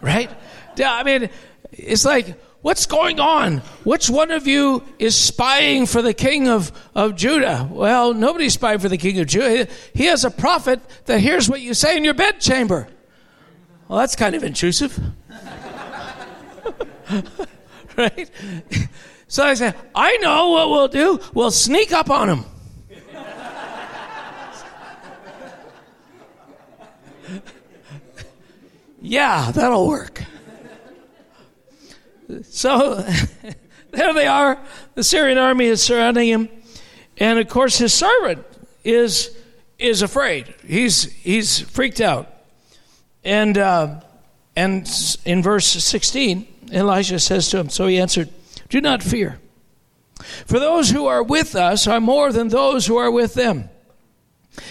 [0.00, 0.30] right?
[0.76, 1.30] Yeah, I mean,
[1.72, 3.58] it's like, What's going on?
[3.84, 7.68] Which one of you is spying for the king of, of Judah?
[7.70, 9.70] Well, nobody's spying for the king of Judah.
[9.92, 12.88] He has a prophet that hears what you say in your bedchamber.
[13.86, 14.98] Well, that's kind of intrusive.
[17.98, 18.30] right?
[19.28, 21.20] So I said, I know what we'll do.
[21.34, 22.46] We'll sneak up on him.
[29.02, 30.24] yeah, that'll work.
[32.42, 32.94] So
[33.90, 34.58] there they are.
[34.94, 36.48] The Syrian army is surrounding him.
[37.18, 38.44] And of course, his servant
[38.82, 39.36] is,
[39.78, 40.52] is afraid.
[40.66, 42.30] He's, he's freaked out.
[43.24, 44.00] And, uh,
[44.56, 44.90] and
[45.24, 48.30] in verse 16, Elijah says to him, So he answered,
[48.68, 49.38] Do not fear.
[50.46, 53.68] For those who are with us are more than those who are with them.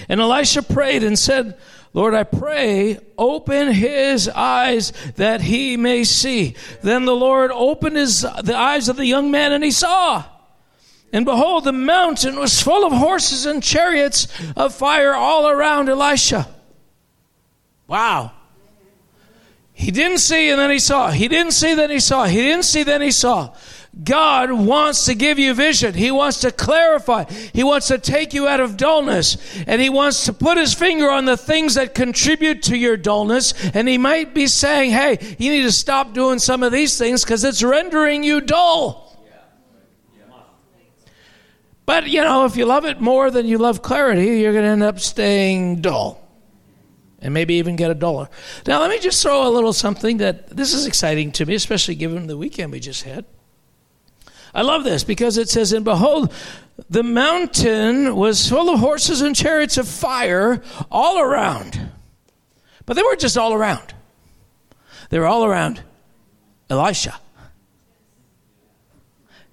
[0.07, 1.57] And Elisha prayed and said,
[1.93, 6.55] Lord, I pray, open his eyes that he may see.
[6.81, 10.25] Then the Lord opened his, the eyes of the young man and he saw.
[11.11, 16.49] And behold, the mountain was full of horses and chariots of fire all around Elisha.
[17.85, 18.31] Wow.
[19.73, 21.11] He didn't see and then he saw.
[21.11, 22.25] He didn't see, then he saw.
[22.25, 23.53] He didn't see, then he saw.
[24.01, 25.93] God wants to give you vision.
[25.93, 27.25] He wants to clarify.
[27.25, 29.37] He wants to take you out of dullness.
[29.67, 33.53] And He wants to put His finger on the things that contribute to your dullness.
[33.75, 37.23] And He might be saying, hey, you need to stop doing some of these things
[37.23, 39.03] because it's rendering you dull.
[41.85, 44.71] But, you know, if you love it more than you love clarity, you're going to
[44.71, 46.19] end up staying dull
[47.19, 48.29] and maybe even get a dollar.
[48.65, 51.95] Now, let me just throw a little something that this is exciting to me, especially
[51.95, 53.25] given the weekend we just had.
[54.53, 56.31] I love this because it says, And behold,
[56.89, 61.89] the mountain was full of horses and chariots of fire all around.
[62.85, 63.93] But they weren't just all around,
[65.09, 65.81] they were all around
[66.69, 67.19] Elisha.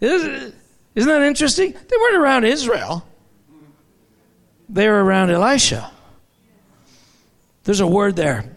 [0.01, 0.55] Isn't
[0.95, 1.73] that interesting?
[1.73, 3.07] They weren't around Israel,
[4.69, 5.91] they were around Elisha.
[7.65, 8.57] There's a word there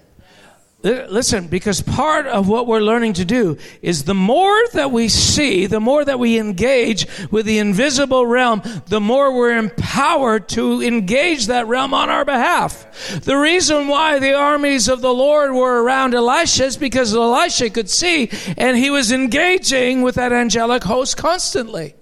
[0.83, 5.07] Uh, listen, because part of what we're learning to do is the more that we
[5.07, 10.81] see, the more that we engage with the invisible realm, the more we're empowered to
[10.81, 13.21] engage that realm on our behalf.
[13.21, 17.89] The reason why the armies of the Lord were around Elisha is because Elisha could
[17.89, 21.95] see and he was engaging with that angelic host constantly.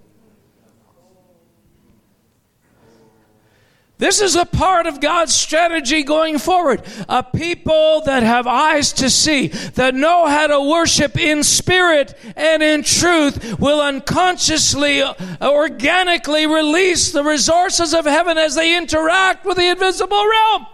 [4.01, 6.81] This is a part of God's strategy going forward.
[7.07, 12.63] A people that have eyes to see, that know how to worship in spirit and
[12.63, 19.57] in truth, will unconsciously, uh, organically release the resources of heaven as they interact with
[19.57, 20.65] the invisible realm.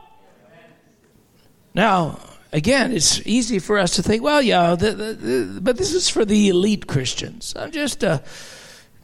[1.74, 2.20] Now,
[2.54, 6.08] again, it's easy for us to think, well, yeah, the, the, the, but this is
[6.08, 7.54] for the elite Christians.
[7.58, 8.24] I'm just a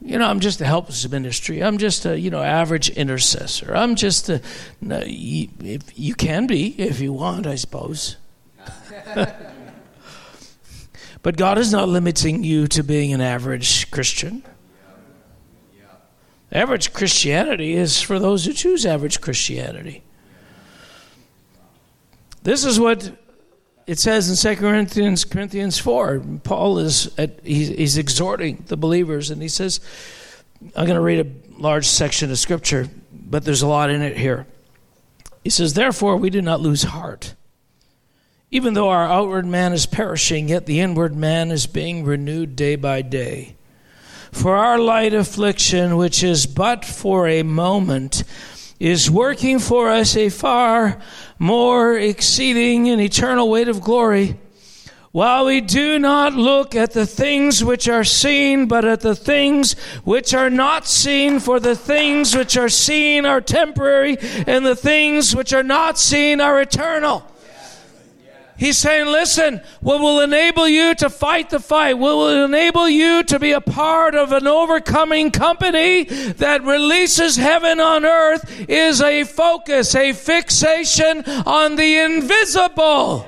[0.04, 1.64] you know, I'm just a helpless ministry.
[1.64, 3.74] I'm just a, you know, average intercessor.
[3.74, 4.42] I'm just a,
[4.82, 8.18] you, if you can be if you want, I suppose.
[11.22, 14.44] but God is not limiting you to being an average Christian.
[16.52, 20.04] Average Christianity is for those who choose average Christianity.
[22.44, 23.23] This is what
[23.86, 29.30] it says in 2 Corinthians, Corinthians 4, Paul is at, he's, he's exhorting the believers,
[29.30, 29.80] and he says,
[30.76, 34.18] I'm going to read a large section of scripture, but there's a lot in it
[34.18, 34.48] here.
[35.44, 37.36] He says, Therefore, we do not lose heart.
[38.52, 42.76] Even though our outward man is perishing, yet the inward man is being renewed day
[42.76, 43.56] by day.
[44.32, 48.24] For our light affliction, which is but for a moment,
[48.80, 51.02] is working for us a far
[51.44, 54.38] more exceeding and eternal weight of glory.
[55.12, 59.74] While we do not look at the things which are seen, but at the things
[60.06, 64.18] which are not seen, for the things which are seen are temporary,
[64.48, 67.28] and the things which are not seen are eternal.
[68.56, 73.24] He's saying, listen, what will enable you to fight the fight, what will enable you
[73.24, 79.24] to be a part of an overcoming company that releases heaven on earth is a
[79.24, 83.28] focus, a fixation on the invisible.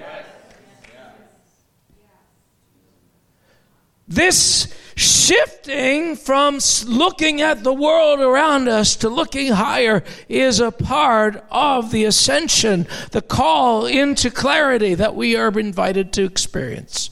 [4.08, 11.44] This shifting from looking at the world around us to looking higher is a part
[11.52, 17.10] of the ascension, the call into clarity that we are invited to experience.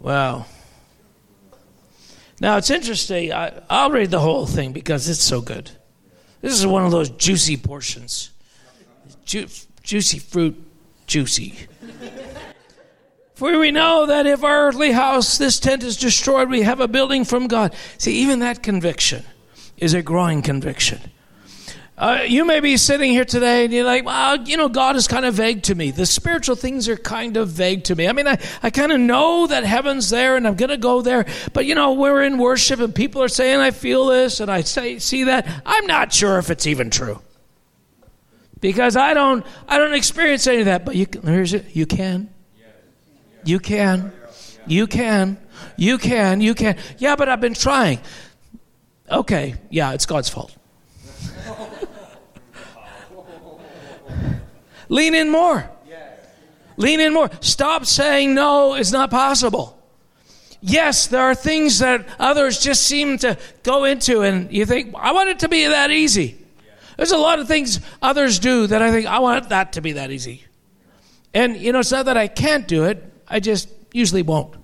[0.00, 0.46] Wow.
[2.40, 3.32] Now it's interesting.
[3.32, 5.70] I, will read the whole thing because it's so good.
[6.40, 8.30] This is one of those juicy portions.
[9.24, 9.48] Ju-
[9.82, 10.56] juicy fruit,
[11.06, 11.54] juicy.
[13.38, 16.88] For we know that if our earthly house, this tent is destroyed, we have a
[16.88, 17.72] building from God.
[17.96, 19.22] See, even that conviction
[19.76, 21.12] is a growing conviction.
[21.96, 25.06] Uh, you may be sitting here today and you're like, well, you know, God is
[25.06, 25.92] kind of vague to me.
[25.92, 28.08] The spiritual things are kind of vague to me.
[28.08, 31.00] I mean, I, I kind of know that heaven's there and I'm going to go
[31.00, 31.24] there.
[31.52, 34.62] But, you know, we're in worship and people are saying, I feel this and I
[34.62, 35.46] say, see that.
[35.64, 37.22] I'm not sure if it's even true.
[38.58, 40.84] Because I don't, I don't experience any of that.
[40.84, 42.30] But you, here's it, you can.
[43.44, 44.12] You can.
[44.66, 45.38] You can.
[45.76, 46.40] You can.
[46.40, 46.76] You can.
[46.98, 48.00] Yeah, but I've been trying.
[49.10, 50.54] Okay, yeah, it's God's fault.
[54.88, 55.70] Lean in more.
[56.76, 57.28] Lean in more.
[57.40, 59.76] Stop saying no, it's not possible.
[60.60, 65.12] Yes, there are things that others just seem to go into, and you think, I
[65.12, 66.38] want it to be that easy.
[66.96, 69.92] There's a lot of things others do that I think, I want that to be
[69.92, 70.44] that easy.
[71.32, 74.54] And, you know, it's not that I can't do it, I just usually won't.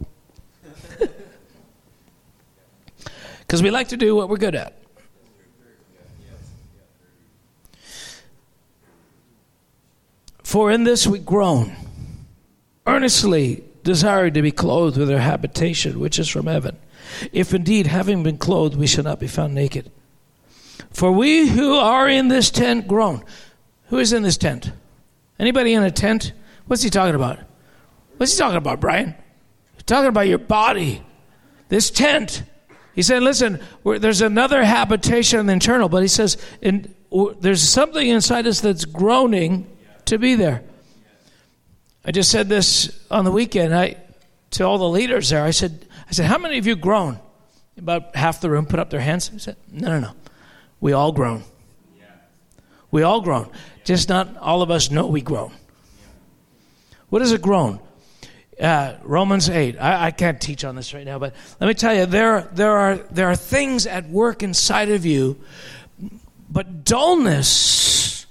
[3.41, 4.77] Because we like to do what we're good at.
[10.43, 11.77] For in this we groan,
[12.87, 16.77] earnestly desiring to be clothed with our habitation, which is from heaven.
[17.33, 19.91] If indeed, having been clothed, we shall not be found naked.
[20.91, 23.25] For we who are in this tent groan.
[23.89, 24.73] Who is in this tent?
[25.39, 26.33] Anybody in a tent?
[26.67, 27.41] What's he talking about?
[28.17, 29.15] What's he talking about, Brian?
[29.75, 31.03] He's talking about your body,
[31.69, 32.43] this tent.
[32.95, 36.95] He said, listen, there's another habitation in the internal, but he says, in,
[37.41, 39.67] there's something inside us that's groaning
[40.07, 40.63] to be there.
[42.05, 43.97] I just said this on the weekend I,
[44.53, 45.43] to all the leaders there.
[45.43, 47.19] I said, I said, how many of you groan?
[47.77, 49.31] About half the room put up their hands.
[49.35, 50.13] I said, no, no, no.
[50.81, 51.43] We all groan.
[52.91, 53.51] We all groan.
[53.83, 55.53] Just not all of us know we groan.
[57.09, 57.81] What is a groan?
[58.61, 59.77] Uh, Romans 8.
[59.79, 62.73] I, I, can't teach on this right now, but let me tell you, there, there,
[62.73, 65.39] are, there are things at work inside of you,
[66.49, 68.27] but dullness,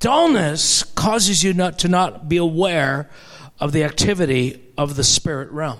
[0.00, 3.10] dullness causes you not to not be aware
[3.60, 5.78] of the activity of the spirit realm.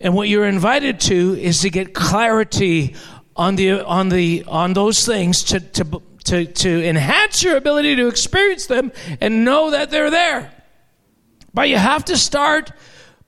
[0.00, 2.94] And what you're invited to is to get clarity
[3.36, 8.08] on the on the on those things to to to, to enhance your ability to
[8.08, 10.52] experience them and know that they're there.
[11.54, 12.72] But you have to start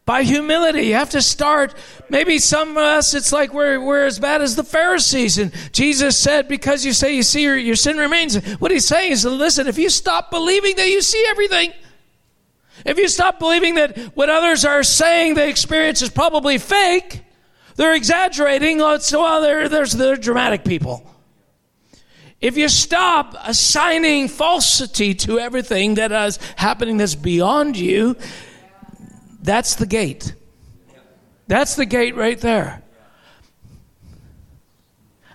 [0.05, 0.83] by humility.
[0.83, 1.75] You have to start.
[2.09, 5.39] Maybe some of us, it's like we're, we're as bad as the Pharisees.
[5.39, 8.37] And Jesus said, because you say you see your, your sin remains.
[8.59, 11.73] What he's saying is, listen, if you stop believing that you see everything,
[12.85, 17.23] if you stop believing that what others are saying the experience is probably fake,
[17.75, 18.81] they're exaggerating.
[18.81, 21.11] Oh, well, they're, they're, they're dramatic people.
[22.47, 28.15] If you stop assigning falsity to everything that is happening that's beyond you,
[29.43, 30.33] that's the gate.
[31.49, 32.85] That's the gate right there.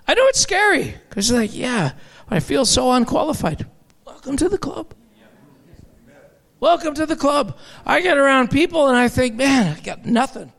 [0.08, 1.92] I know it's scary because you're like, yeah,
[2.30, 3.66] I feel so unqualified.
[4.06, 4.94] Welcome to the club.
[6.60, 7.58] Welcome to the club.
[7.84, 10.50] I get around people and I think, man, I got nothing.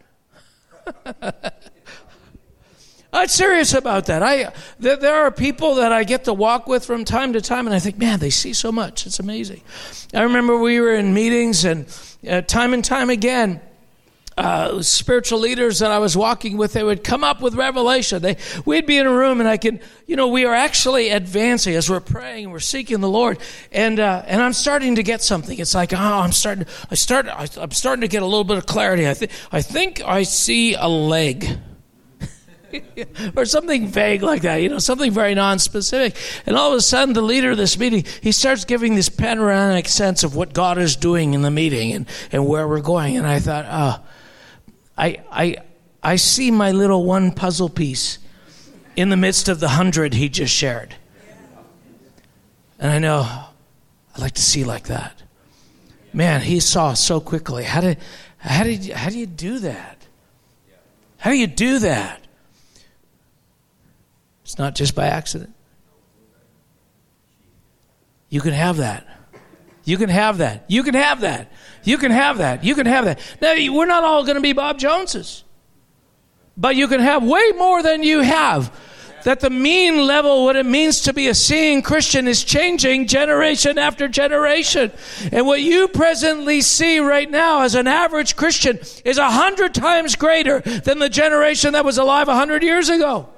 [3.23, 4.21] I'm serious about that.
[4.21, 7.67] I there, there, are people that I get to walk with from time to time,
[7.67, 9.05] and I think, man, they see so much.
[9.05, 9.61] It's amazing.
[10.13, 11.85] I remember we were in meetings, and
[12.29, 13.61] uh, time and time again.
[14.35, 18.21] Uh, spiritual leaders that I was walking with, they would come up with revelation.
[18.21, 21.75] They, we'd be in a room, and I can, you know, we are actually advancing
[21.75, 23.37] as we're praying, and we're seeking the Lord,
[23.71, 25.57] and uh, and I'm starting to get something.
[25.57, 28.65] It's like, oh, I'm starting, I start, I'm starting to get a little bit of
[28.65, 29.07] clarity.
[29.07, 31.57] I think, I think I see a leg.
[33.35, 36.15] or something vague like that, you know, something very non-specific.
[36.45, 39.87] And all of a sudden, the leader of this meeting, he starts giving this panoramic
[39.87, 43.17] sense of what God is doing in the meeting and, and where we're going.
[43.17, 44.05] And I thought, oh,
[44.97, 45.57] I, I,
[46.01, 48.19] I see my little one puzzle piece
[48.95, 50.95] in the midst of the hundred he just shared.
[52.79, 53.21] And I know
[54.15, 55.21] I'd like to see like that.
[56.11, 57.63] Man, he saw so quickly.
[57.63, 57.97] How did,
[58.37, 60.05] how did, how do you do that?
[61.17, 62.22] How do you do that?
[64.53, 65.51] It's not just by accident.
[68.29, 69.07] You can have that.
[69.83, 70.65] You can have that.
[70.67, 71.51] You can have that.
[71.83, 72.63] You can have that.
[72.63, 73.19] You can have that.
[73.41, 75.43] Now, we're not all going to be Bob Joneses,
[76.55, 78.71] but you can have way more than you have.
[79.23, 83.79] That the mean level, what it means to be a seeing Christian, is changing generation
[83.79, 84.91] after generation.
[85.31, 90.15] And what you presently see right now as an average Christian is a hundred times
[90.15, 93.32] greater than the generation that was alive a hundred years ago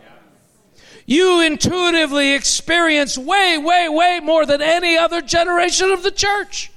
[1.06, 6.72] you intuitively experience way, way, way more than any other generation of the church.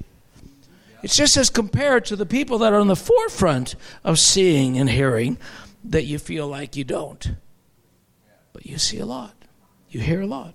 [1.02, 3.74] It's just as compared to the people that are on the forefront
[4.04, 5.38] of seeing and hearing
[5.84, 7.32] that you feel like you don't.
[8.52, 9.34] But you see a lot,
[9.88, 10.54] you hear a lot.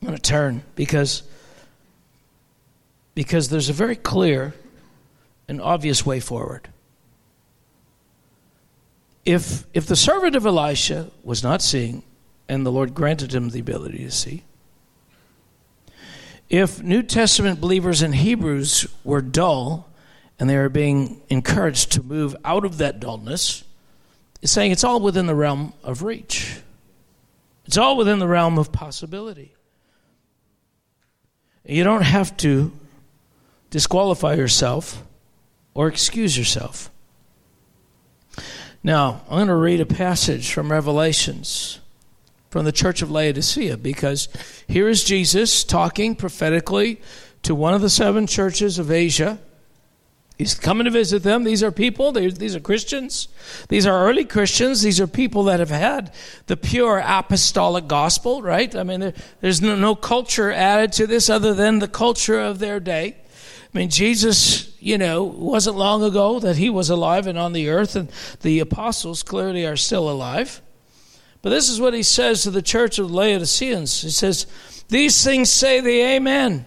[0.00, 1.22] I'm going to turn because
[3.14, 4.52] because there's a very clear
[5.48, 6.68] and obvious way forward.
[9.24, 12.02] If if the servant of Elisha was not seeing
[12.48, 14.44] and the Lord granted him the ability to see.
[16.48, 19.88] If New Testament believers in Hebrews were dull
[20.38, 23.64] and they are being encouraged to move out of that dullness,
[24.42, 26.60] it's saying it's all within the realm of reach.
[27.64, 29.54] It's all within the realm of possibility.
[31.64, 32.72] You don't have to
[33.70, 35.02] disqualify yourself
[35.72, 36.90] or excuse yourself.
[38.82, 41.80] Now, I'm going to read a passage from Revelations
[42.54, 44.28] from the church of Laodicea because
[44.68, 47.00] here is Jesus talking prophetically
[47.42, 49.40] to one of the seven churches of Asia.
[50.38, 51.42] He's coming to visit them.
[51.42, 53.26] These are people, these are Christians.
[53.70, 54.82] These are early Christians.
[54.82, 56.14] These are people that have had
[56.46, 58.72] the pure apostolic gospel, right?
[58.76, 62.78] I mean, there, there's no culture added to this other than the culture of their
[62.78, 63.16] day.
[63.74, 67.68] I mean, Jesus, you know, wasn't long ago that he was alive and on the
[67.68, 70.62] earth, and the apostles clearly are still alive.
[71.44, 74.00] But this is what he says to the church of Laodiceans.
[74.00, 74.46] He says,
[74.88, 76.64] These things say the Amen,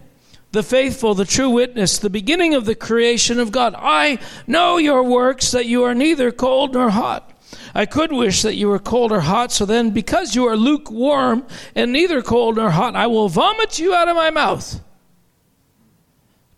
[0.51, 3.73] the faithful, the true witness, the beginning of the creation of God.
[3.75, 7.33] I know your works, that you are neither cold nor hot.
[7.73, 11.47] I could wish that you were cold or hot, so then, because you are lukewarm
[11.73, 14.79] and neither cold nor hot, I will vomit you out of my mouth.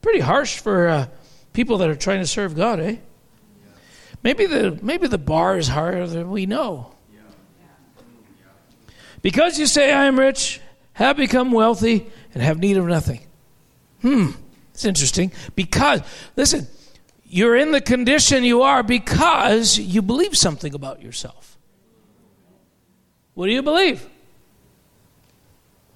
[0.02, 1.08] Pretty harsh for uh,
[1.54, 2.98] people that are trying to serve God, eh?
[4.24, 6.96] Maybe the maybe the bar is higher than we know.
[9.22, 10.62] Because you say, I am rich,
[10.94, 13.22] have become wealthy, and have need of nothing.
[14.02, 14.32] Hmm,
[14.74, 15.32] it's interesting.
[15.56, 16.02] Because,
[16.36, 16.68] listen,
[17.26, 21.58] you're in the condition you are because you believe something about yourself.
[23.34, 24.08] What do you believe?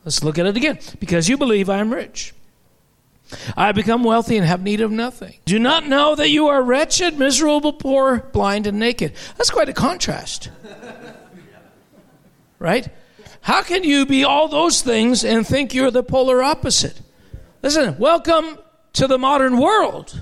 [0.05, 0.79] Let's look at it again.
[0.99, 2.33] Because you believe I am rich.
[3.55, 5.35] I become wealthy and have need of nothing.
[5.45, 9.13] Do not know that you are wretched, miserable, poor, blind, and naked.
[9.37, 10.49] That's quite a contrast.
[12.59, 12.89] right?
[13.43, 17.01] How can you be all those things and think you're the polar opposite?
[17.61, 18.57] Listen, welcome
[18.93, 20.21] to the modern world.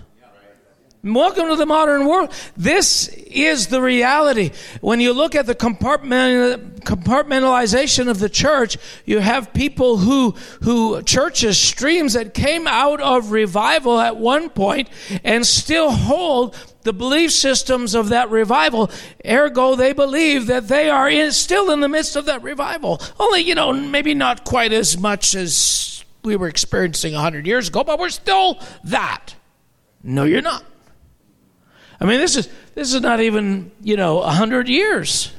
[1.03, 2.33] Welcome to the modern world.
[2.57, 4.49] This is the reality.
[4.81, 10.31] When you look at the compartmentalization of the church, you have people who,
[10.63, 14.89] who churches, streams that came out of revival at one point
[15.23, 18.89] and still hold the belief systems of that revival.
[19.25, 23.01] Ergo, they believe that they are in, still in the midst of that revival.
[23.19, 27.83] Only, you know, maybe not quite as much as we were experiencing 100 years ago,
[27.83, 29.35] but we're still that.
[30.03, 30.63] No, you're not.
[31.99, 35.31] I mean, this is this is not even you know a hundred years.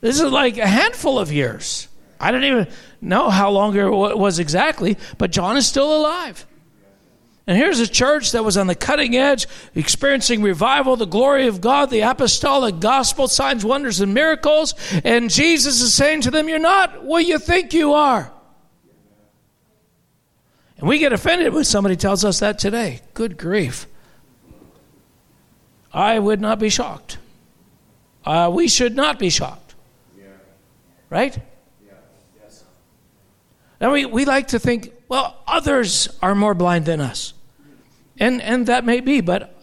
[0.00, 1.88] This is like a handful of years.
[2.20, 2.68] I don't even
[3.00, 6.46] know how long it was exactly, but John is still alive.
[7.48, 11.62] And here's a church that was on the cutting edge, experiencing revival, the glory of
[11.62, 14.74] God, the apostolic gospel, signs, wonders, and miracles.
[15.02, 18.30] And Jesus is saying to them, You're not what you think you are.
[20.76, 23.00] And we get offended when somebody tells us that today.
[23.14, 23.86] Good grief.
[25.90, 27.16] I would not be shocked.
[28.26, 29.74] Uh, we should not be shocked.
[30.18, 30.26] Yeah.
[31.08, 31.34] Right?
[31.82, 31.92] Yeah.
[32.42, 32.62] Yes.
[33.80, 37.32] Now we, we like to think, well, others are more blind than us.
[38.18, 39.54] And, and that may be, but,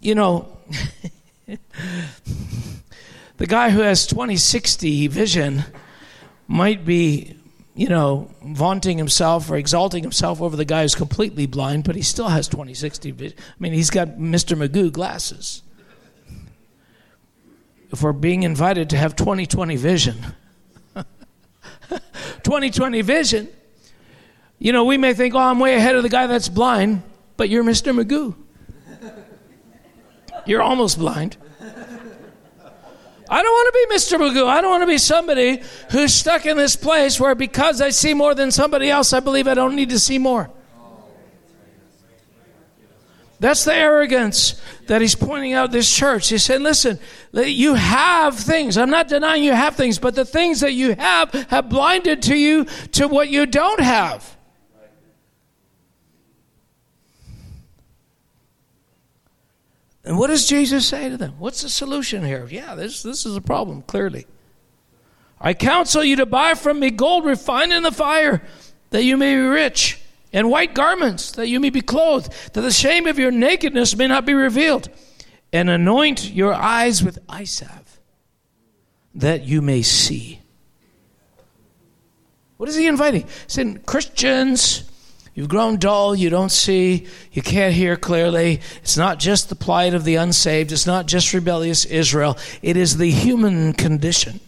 [0.00, 0.56] you know,
[3.36, 5.64] the guy who has 2060 vision
[6.46, 7.36] might be
[7.80, 12.02] you know, vaunting himself or exalting himself over the guy who's completely blind, but he
[12.02, 13.38] still has 20/60 vision.
[13.38, 14.54] I mean, he's got Mr.
[14.54, 15.62] Magoo glasses.
[17.90, 20.16] If we're being invited to have 20/20 vision,
[22.42, 23.48] 20/20 vision,
[24.58, 27.02] You know, we may think, oh, I'm way ahead of the guy that's blind,
[27.40, 27.98] but you're Mr.
[27.98, 28.34] Magoo.
[30.44, 31.38] You're almost blind.
[33.30, 34.18] I don't want to be Mr.
[34.18, 34.46] Magoo.
[34.46, 38.12] I don't want to be somebody who's stuck in this place where because I see
[38.12, 40.50] more than somebody else, I believe I don't need to see more.
[43.38, 46.28] That's the arrogance that he's pointing out this church.
[46.28, 46.98] He's saying, listen,
[47.32, 48.76] you have things.
[48.76, 52.36] I'm not denying you have things, but the things that you have have blinded to
[52.36, 54.36] you to what you don't have.
[60.04, 61.34] And what does Jesus say to them?
[61.38, 62.46] What's the solution here?
[62.50, 64.26] Yeah, this, this is a problem, clearly.
[65.40, 68.42] I counsel you to buy from me gold refined in the fire,
[68.90, 70.00] that you may be rich,
[70.32, 74.06] and white garments, that you may be clothed, that the shame of your nakedness may
[74.06, 74.88] not be revealed,
[75.52, 78.00] and anoint your eyes with eye salve,
[79.14, 80.40] that you may see.
[82.56, 83.22] What is he inviting?
[83.22, 84.89] He's saying, Christians,
[85.34, 88.60] You've grown dull, you don't see, you can't hear clearly.
[88.82, 92.96] It's not just the plight of the unsaved, it's not just rebellious Israel, it is
[92.96, 94.40] the human condition.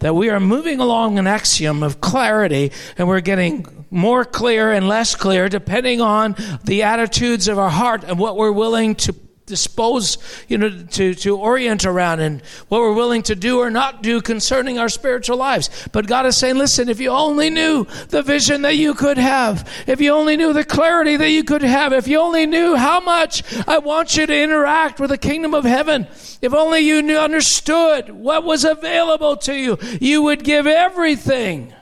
[0.00, 4.88] That we are moving along an axiom of clarity and we're getting more clear and
[4.88, 6.34] less clear depending on
[6.64, 9.14] the attitudes of our heart and what we're willing to
[9.46, 10.18] dispose,
[10.48, 14.20] you know, to, to orient around and what we're willing to do or not do
[14.20, 15.70] concerning our spiritual lives.
[15.92, 19.68] But God is saying, listen, if you only knew the vision that you could have,
[19.86, 23.00] if you only knew the clarity that you could have, if you only knew how
[23.00, 26.08] much I want you to interact with the kingdom of heaven,
[26.42, 31.72] if only you knew, understood what was available to you, you would give everything.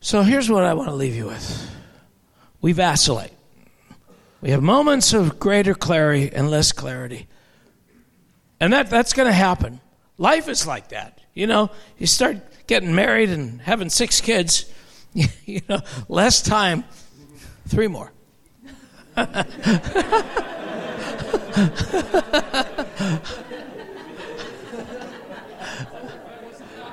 [0.00, 1.70] So here's what I want to leave you with
[2.62, 3.32] we vacillate.
[4.40, 7.26] We have moments of greater clarity and less clarity.
[8.58, 9.80] And that, that's going to happen.
[10.16, 11.20] Life is like that.
[11.34, 14.70] You know, you start getting married and having six kids,
[15.14, 16.84] you know, less time,
[17.68, 18.12] three more.
[19.14, 19.44] that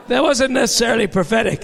[0.10, 1.64] wasn't necessarily prophetic.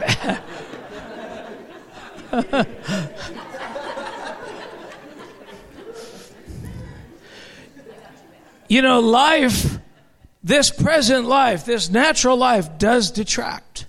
[8.68, 9.78] you know, life,
[10.44, 13.86] this present life, this natural life does detract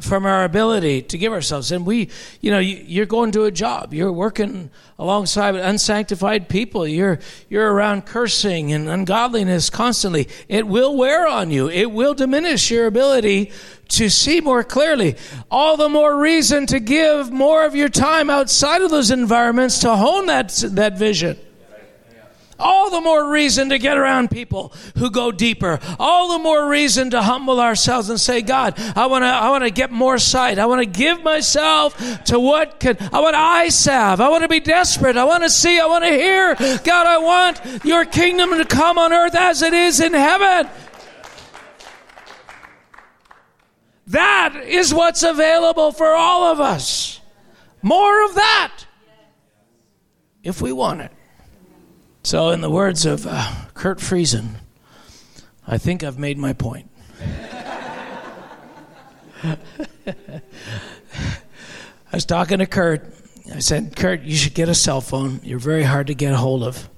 [0.00, 1.72] from our ability to give ourselves.
[1.72, 2.08] And we,
[2.40, 7.18] you know, you're going to a job, you're working alongside unsanctified people, you're,
[7.48, 10.28] you're around cursing and ungodliness constantly.
[10.48, 13.52] It will wear on you, it will diminish your ability
[13.88, 15.16] to see more clearly.
[15.50, 19.96] All the more reason to give more of your time outside of those environments to
[19.96, 21.38] hone that, that vision.
[22.58, 25.78] All the more reason to get around people who go deeper.
[25.98, 29.64] All the more reason to humble ourselves and say, God, I want to, I want
[29.64, 30.58] to get more sight.
[30.58, 34.20] I want to give myself to what can, uh, I want eye salve.
[34.20, 35.16] I want to be desperate.
[35.16, 35.78] I want to see.
[35.78, 36.54] I want to hear.
[36.54, 40.68] God, I want your kingdom to come on earth as it is in heaven.
[44.08, 47.20] That is what's available for all of us.
[47.82, 48.72] More of that
[50.42, 51.12] if we want it.
[52.22, 54.56] So, in the words of uh, Kurt Friesen,
[55.66, 56.90] I think I've made my point.
[59.44, 59.56] I
[62.12, 63.04] was talking to Kurt.
[63.54, 65.40] I said, Kurt, you should get a cell phone.
[65.42, 66.88] You're very hard to get a hold of.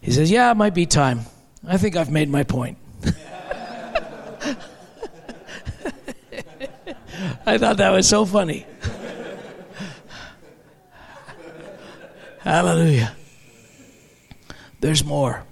[0.00, 1.20] He says, Yeah, it might be time.
[1.66, 2.78] I think I've made my point.
[7.46, 8.64] I thought that was so funny.
[12.40, 13.16] Hallelujah.
[14.86, 15.42] There's more.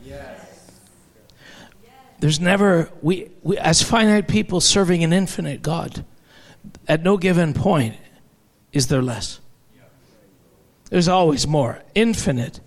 [2.20, 6.04] There's never, we, we, as finite people serving an infinite God,
[6.86, 7.96] at no given point
[8.72, 9.40] is there less.
[10.88, 11.82] There's always more.
[11.96, 12.60] Infinite.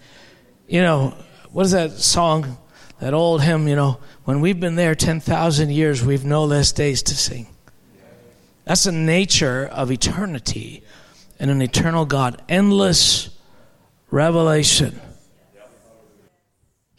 [0.67, 1.13] You know,
[1.53, 2.57] what is that song,
[2.99, 7.01] that old hymn, you know, when we've been there 10,000 years, we've no less days
[7.03, 7.47] to sing.
[8.65, 10.83] That's the nature of eternity
[11.39, 12.41] and an eternal God.
[12.49, 13.29] Endless
[14.11, 14.99] revelation.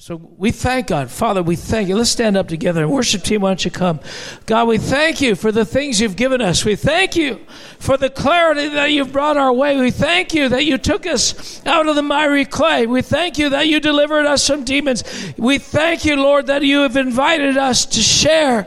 [0.09, 1.11] So we thank God.
[1.11, 1.95] Father, we thank you.
[1.95, 4.01] Let's stand up together and worship team, why don't you come?
[4.47, 6.65] God, we thank you for the things you've given us.
[6.65, 7.45] We thank you
[7.79, 9.77] for the clarity that you've brought our way.
[9.77, 12.87] We thank you that you took us out of the miry clay.
[12.87, 15.05] We thank you that you delivered us from demons.
[15.37, 18.67] We thank you, Lord, that you have invited us to share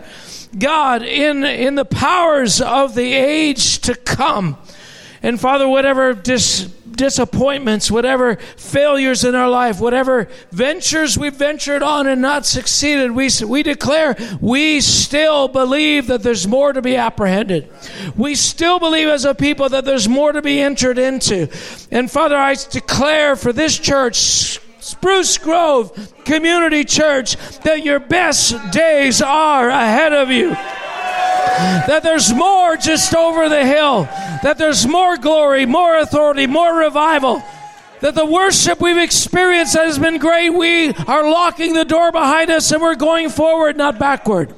[0.58, 4.58] God, in, in the powers of the age to come.
[5.24, 12.08] And Father, whatever dis, disappointments, whatever failures in our life, whatever ventures we've ventured on
[12.08, 17.70] and not succeeded, we, we declare we still believe that there's more to be apprehended.
[18.18, 21.50] We still believe as a people that there's more to be entered into.
[21.92, 29.22] And Father, I declare for this church, Spruce Grove Community Church, that your best days
[29.22, 30.56] are ahead of you
[31.88, 34.04] that there's more just over the hill,
[34.44, 37.44] that there's more glory, more authority, more revival.
[38.02, 40.50] That the worship we've experienced has been great.
[40.50, 44.54] We are locking the door behind us and we're going forward, not backward.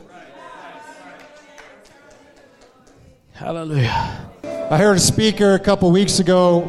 [3.34, 4.30] Hallelujah.
[4.44, 6.64] I heard a speaker a couple weeks ago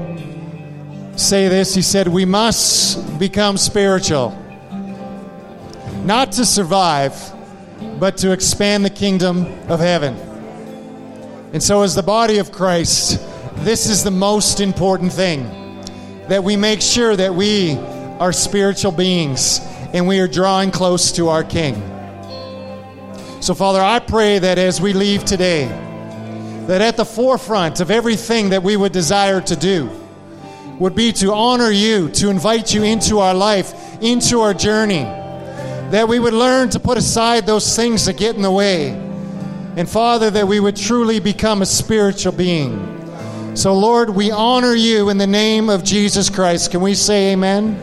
[1.16, 1.74] say this.
[1.74, 4.36] He said, We must become spiritual,
[6.04, 7.33] not to survive
[7.98, 10.14] but to expand the kingdom of heaven.
[11.52, 13.20] And so, as the body of Christ,
[13.58, 15.44] this is the most important thing
[16.28, 17.76] that we make sure that we
[18.18, 19.60] are spiritual beings
[19.92, 21.74] and we are drawing close to our King.
[23.40, 25.66] So, Father, I pray that as we leave today,
[26.66, 29.90] that at the forefront of everything that we would desire to do
[30.80, 33.72] would be to honor you, to invite you into our life,
[34.02, 35.04] into our journey
[35.90, 38.90] that we would learn to put aside those things that get in the way.
[39.76, 42.90] And Father, that we would truly become a spiritual being.
[43.56, 46.70] So, Lord, we honor you in the name of Jesus Christ.
[46.70, 47.76] Can we say amen?